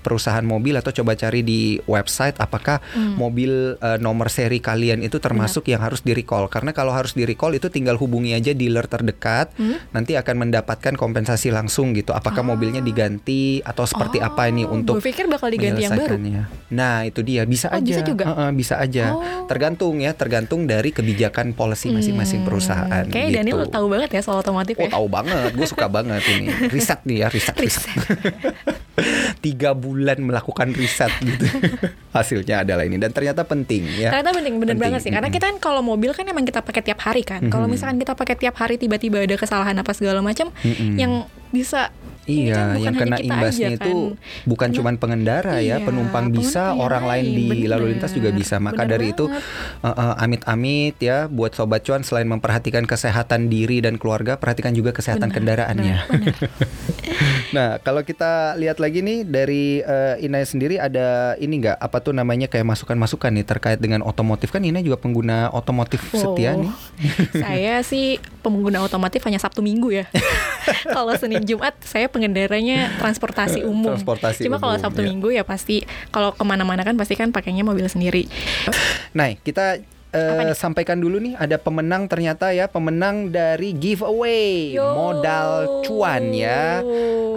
perusahaan 0.00 0.42
mobil 0.42 0.74
atau 0.74 0.90
coba 0.90 1.12
cari 1.12 1.44
di 1.44 1.60
website 1.84 2.40
apakah 2.40 2.82
Hmm. 2.90 3.14
mobil 3.14 3.76
eh, 3.76 3.98
nomor 4.00 4.32
seri 4.32 4.58
kalian 4.58 5.04
itu 5.04 5.20
termasuk 5.20 5.68
yang 5.68 5.84
harus 5.84 6.00
di 6.00 6.16
recall. 6.16 6.48
Karena 6.48 6.72
kalau 6.72 6.90
harus 6.90 7.12
di 7.12 7.22
recall 7.22 7.52
itu 7.52 7.68
tinggal 7.68 8.00
hubungi 8.00 8.32
aja 8.32 8.50
dealer 8.50 8.88
terdekat 8.88 9.52
Hmm? 9.60 9.76
nanti 9.92 10.16
akan 10.16 10.48
mendapatkan 10.48 10.96
kompensasi 10.96 11.52
langsung 11.52 11.92
gitu. 11.92 12.16
Apakah 12.16 12.40
mobilnya 12.40 12.80
diganti 12.80 13.60
atau 13.60 13.84
seperti 13.84 14.16
apa 14.16 14.48
ini 14.48 14.64
Oh, 14.64 14.72
untuk 14.72 14.96
gue 14.96 15.04
pikir 15.04 15.28
bakal 15.28 15.52
diganti 15.52 15.84
yang 15.84 15.92
baru. 15.92 16.16
Nah, 16.72 17.04
itu 17.04 17.20
dia 17.20 17.44
bisa 17.44 17.68
Oh, 17.68 17.76
aja. 17.76 17.84
bisa 17.84 18.00
juga? 18.00 18.24
Heeh, 18.24 18.50
bisa 18.56 18.80
aja. 18.80 19.12
Oh. 19.12 19.44
Tergantung 19.44 20.00
ya, 20.00 20.16
tergantung 20.16 20.64
dari 20.64 20.90
kebijakan 20.90 21.52
policy 21.52 21.92
masing-masing 21.92 22.40
perusahaan 22.40 23.04
Kayaknya 23.04 23.28
gitu. 23.28 23.38
Daniel 23.52 23.68
tahu 23.68 23.86
banget 23.92 24.10
ya 24.16 24.20
soal 24.24 24.40
otomotif 24.40 24.80
Oh 24.80 24.88
ya. 24.88 24.90
tahu 24.96 25.06
banget, 25.12 25.50
gue 25.52 25.66
suka 25.68 25.86
banget 25.92 26.22
ini 26.32 26.48
riset 26.72 27.04
nih 27.04 27.16
ya 27.20 27.28
riset 27.28 27.56
riset. 27.60 27.84
Tiga 29.40 29.72
bulan 29.72 30.20
melakukan 30.20 30.76
riset 30.76 31.08
gitu. 31.24 31.48
Hasilnya 32.14 32.62
adalah 32.64 32.84
ini 32.84 33.00
dan 33.00 33.10
ternyata 33.10 33.44
penting 33.48 33.88
ya. 33.96 34.12
Ternyata 34.12 34.36
penting 34.36 34.54
bener 34.60 34.76
Penting, 34.76 34.84
banget 34.84 35.00
sih 35.04 35.12
karena 35.12 35.28
kita 35.32 35.48
kan 35.48 35.56
kalau 35.58 35.80
mobil 35.80 36.12
kan 36.12 36.28
emang 36.28 36.44
kita 36.44 36.60
pakai 36.60 36.82
tiap 36.84 37.00
hari 37.00 37.24
kan. 37.24 37.48
Kalau 37.48 37.64
misalkan 37.66 37.96
kita 37.96 38.12
pakai 38.12 38.36
tiap 38.36 38.54
hari 38.60 38.76
tiba-tiba 38.76 39.24
ada 39.24 39.36
kesalahan 39.40 39.76
apa 39.80 39.92
segala 39.96 40.20
macam 40.20 40.52
yang 40.96 41.24
bisa 41.50 41.90
Iya, 42.22 42.76
kan 42.76 42.78
yang 42.78 42.94
kena 42.94 43.16
imbasnya 43.18 43.68
aja 43.70 43.76
itu 43.76 43.94
kan. 44.12 44.44
bukan 44.44 44.68
Kena- 44.68 44.76
cuman 44.76 44.94
pengendara 44.96 45.56
ya, 45.58 45.76
Iya, 45.76 45.76
penumpang 45.82 46.28
bisa, 46.28 46.70
penumpang 46.70 46.84
orang 46.84 47.04
lain 47.06 47.26
di 47.32 47.46
lalu 47.64 47.66
bener. 47.66 47.90
lintas 47.96 48.12
juga 48.12 48.30
bisa. 48.30 48.56
Maka 48.56 48.82
Bener 48.82 48.92
dari 48.92 49.06
itu 49.10 49.24
banget. 49.26 49.90
eh, 49.90 50.14
amit-amit 50.20 50.94
ya 50.98 51.18
buat 51.26 51.50
sobat 51.50 51.80
cuan 51.80 52.00
selain 52.00 52.26
memperhatikan 52.26 52.84
kesehatan 52.84 53.46
diri 53.46 53.80
dan 53.80 53.96
keluarga, 53.96 54.36
perhatikan 54.36 54.70
juga 54.70 54.90
kesehatan 54.90 55.28
Benar, 55.28 55.66
kendaraannya. 55.66 55.96
benar, 56.06 56.34
nah, 57.56 57.68
kalau 57.78 58.02
kita 58.02 58.30
lihat 58.54 58.78
lagi 58.78 59.00
nih 59.00 59.18
dari 59.22 59.64
eh, 59.80 60.20
Inai 60.20 60.44
sendiri 60.44 60.76
ada 60.76 61.34
ini 61.36 61.56
nggak 61.58 61.76
apa 61.76 61.98
tuh 61.98 62.12
namanya 62.12 62.46
kayak 62.46 62.64
masukan-masukan 62.64 63.32
nih 63.32 63.44
terkait 63.44 63.78
dengan 63.78 64.00
otomotif 64.00 64.48
kan 64.48 64.60
Inai 64.60 64.82
juga 64.82 64.96
pengguna 64.96 65.48
otomotif 65.50 66.04
setia 66.06 66.52
Wow. 66.52 66.62
nih. 66.62 66.72
saya 67.42 67.74
sih 67.80 68.06
pengguna 68.40 68.80
otomotif 68.80 69.20
hanya 69.22 69.36
Sabtu 69.36 69.60
Minggu 69.60 69.90
ya. 69.90 70.04
kalau 70.96 71.12
Senin 71.14 71.42
Jumat 71.42 71.74
saya 71.82 72.06
pengendaranya 72.06 72.92
transportasi 72.98 73.62
umum. 73.64 73.94
Transportasi 73.94 74.44
Cuma 74.44 74.58
kalau 74.58 74.76
Sabtu 74.76 75.02
ya. 75.02 75.08
Minggu 75.10 75.28
ya 75.30 75.42
pasti 75.42 75.82
kalau 76.08 76.32
ke 76.32 76.42
mana-mana 76.42 76.82
kan 76.82 76.94
pasti 76.94 77.14
kan 77.14 77.30
pakainya 77.30 77.62
mobil 77.62 77.86
sendiri. 77.86 78.26
Nah, 79.12 79.34
kita 79.36 79.80
eh, 80.10 80.42
nih? 80.50 80.54
sampaikan 80.54 80.98
dulu 80.98 81.18
nih 81.18 81.38
ada 81.38 81.56
pemenang 81.56 82.06
ternyata 82.06 82.50
ya, 82.50 82.66
pemenang 82.66 83.30
dari 83.30 83.70
giveaway 83.72 84.74
Yo. 84.74 84.86
modal 84.94 85.82
cuan 85.86 86.34
ya. 86.34 86.82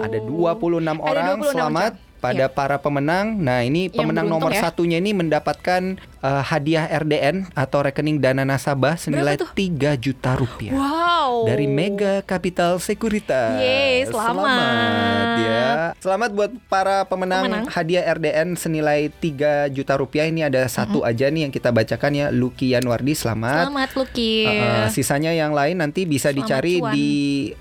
Ada 0.02 0.18
26 0.20 0.98
orang 1.00 1.38
26 1.40 1.52
selamat 1.54 1.92
orang. 1.94 2.20
pada 2.20 2.46
Iya. 2.48 2.52
para 2.52 2.76
pemenang. 2.78 3.26
Nah, 3.36 3.62
ini 3.62 3.88
Yang 3.88 3.96
pemenang 4.00 4.26
nomor 4.26 4.50
ya. 4.50 4.64
satunya 4.64 4.98
ini 4.98 5.12
mendapatkan 5.12 5.96
eh, 6.24 6.42
hadiah 6.42 6.88
RDN 6.88 7.52
atau 7.52 7.84
rekening 7.84 8.16
dana 8.18 8.42
nasabah 8.42 8.96
senilai? 8.96 9.36
3 9.36 9.52
juta 9.94 10.32
rupiah. 10.34 10.72
Wow. 10.72 11.44
Dari 11.44 11.68
Mega 11.68 12.20
Capital 12.20 12.80
Sekuritas. 12.80 13.60
Yeay, 13.60 14.08
selamat. 14.08 15.36
ya. 15.38 15.68
Selamat 15.98 16.30
buat 16.32 16.50
para 16.66 17.04
pemenang, 17.04 17.44
Pemenang. 17.44 17.64
hadiah 17.68 18.04
RDN 18.08 18.56
senilai 18.56 19.12
3 19.12 19.68
juta 19.68 19.94
rupiah. 19.94 20.24
Ini 20.24 20.48
ada 20.48 20.64
satu 20.64 21.02
aja 21.02 21.28
nih 21.28 21.44
yang 21.44 21.52
kita 21.52 21.68
bacakan 21.68 22.12
ya, 22.14 22.26
Lucky 22.30 22.72
Yanwardi. 22.72 23.12
Selamat. 23.12 23.68
Selamat 23.68 23.90
Lucky. 23.94 24.34
Uh, 24.42 24.52
uh, 24.54 24.86
sisanya 24.88 25.30
yang 25.30 25.52
lain 25.52 25.76
nanti 25.76 26.04
bisa 26.04 26.30
Selamat 26.30 26.38
dicari 26.40 26.74
cuan. 26.78 26.92
di 26.92 27.10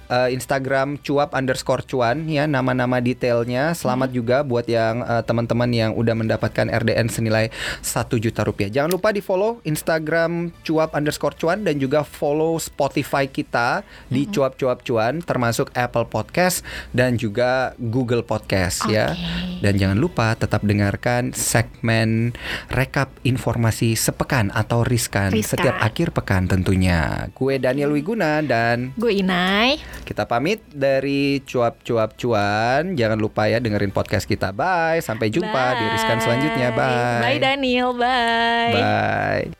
uh, 0.08 0.30
Instagram 0.30 0.88
cuap 0.99 1.34
underscore 1.34 1.84
cuan 1.84 2.23
ya 2.26 2.45
nama-nama 2.45 2.99
detailnya. 2.99 3.73
Selamat 3.73 4.06
Hmm. 4.06 4.15
juga 4.15 4.38
buat 4.41 4.67
yang 4.67 5.02
uh, 5.02 5.19
teman-teman 5.21 5.69
yang 5.69 5.91
udah 5.91 6.13
mendapatkan 6.13 6.67
RDN 6.67 7.08
senilai 7.08 7.49
1 7.82 8.19
juta 8.19 8.41
rupiah. 8.41 8.52
Jangan 8.55 8.91
lupa 8.91 9.09
di 9.09 9.19
follow 9.19 9.57
Instagram 9.63 10.31
cuap 10.61 10.93
underscore 10.93 11.33
cuan 11.33 11.61
dan 11.61 11.77
juga 11.77 12.01
follow 12.01 12.55
Spotify 12.55 13.25
kita 13.25 13.81
di 14.07 14.23
Hmm. 14.23 14.31
cuap 14.31 14.53
cuap 14.55 14.79
cuan 14.81 15.19
termasuk 15.19 15.71
Apple 15.73 16.05
Podcast 16.05 16.61
dan 16.89 17.15
juga 17.15 17.71
Google 17.77 18.21
Podcast 18.21 18.85
ya. 18.85 19.11
Oke. 19.11 19.59
Dan 19.59 19.73
jangan 19.75 19.95
lupa 19.95 20.33
tetap 20.33 20.61
dengarkan 20.61 21.31
segmen 21.31 22.35
rekap 22.67 23.07
informasi 23.21 23.93
sepekan 23.93 24.51
atau 24.51 24.83
riskan, 24.83 25.29
Riskan. 25.29 25.55
setiap 25.55 25.75
akhir 25.77 26.11
pekan 26.11 26.45
tentunya. 26.45 27.31
Gue 27.31 27.57
Daniel 27.57 27.89
Wiguna 27.89 28.39
dan 28.39 28.91
Gue 28.93 29.17
Inai. 29.17 29.79
kita 30.03 30.23
pamit 30.23 30.59
dari 30.67 31.39
cuap-cuap 31.41 32.13
cuan. 32.13 32.93
Jangan 32.93 33.15
lupa 33.15 33.45
ya 33.45 33.57
dengerin 33.57 33.89
podcast 33.89 34.25
kita. 34.25 34.51
Bye. 34.51 34.99
Sampai 34.99 35.29
jumpa 35.29 35.63
di 35.73 35.85
riskan 35.89 36.19
selanjutnya. 36.19 36.69
Bye. 36.71 37.21
Bye 37.21 37.39
Daniel. 37.39 37.95
Bye. 38.43 38.71
Bye. 38.73 39.53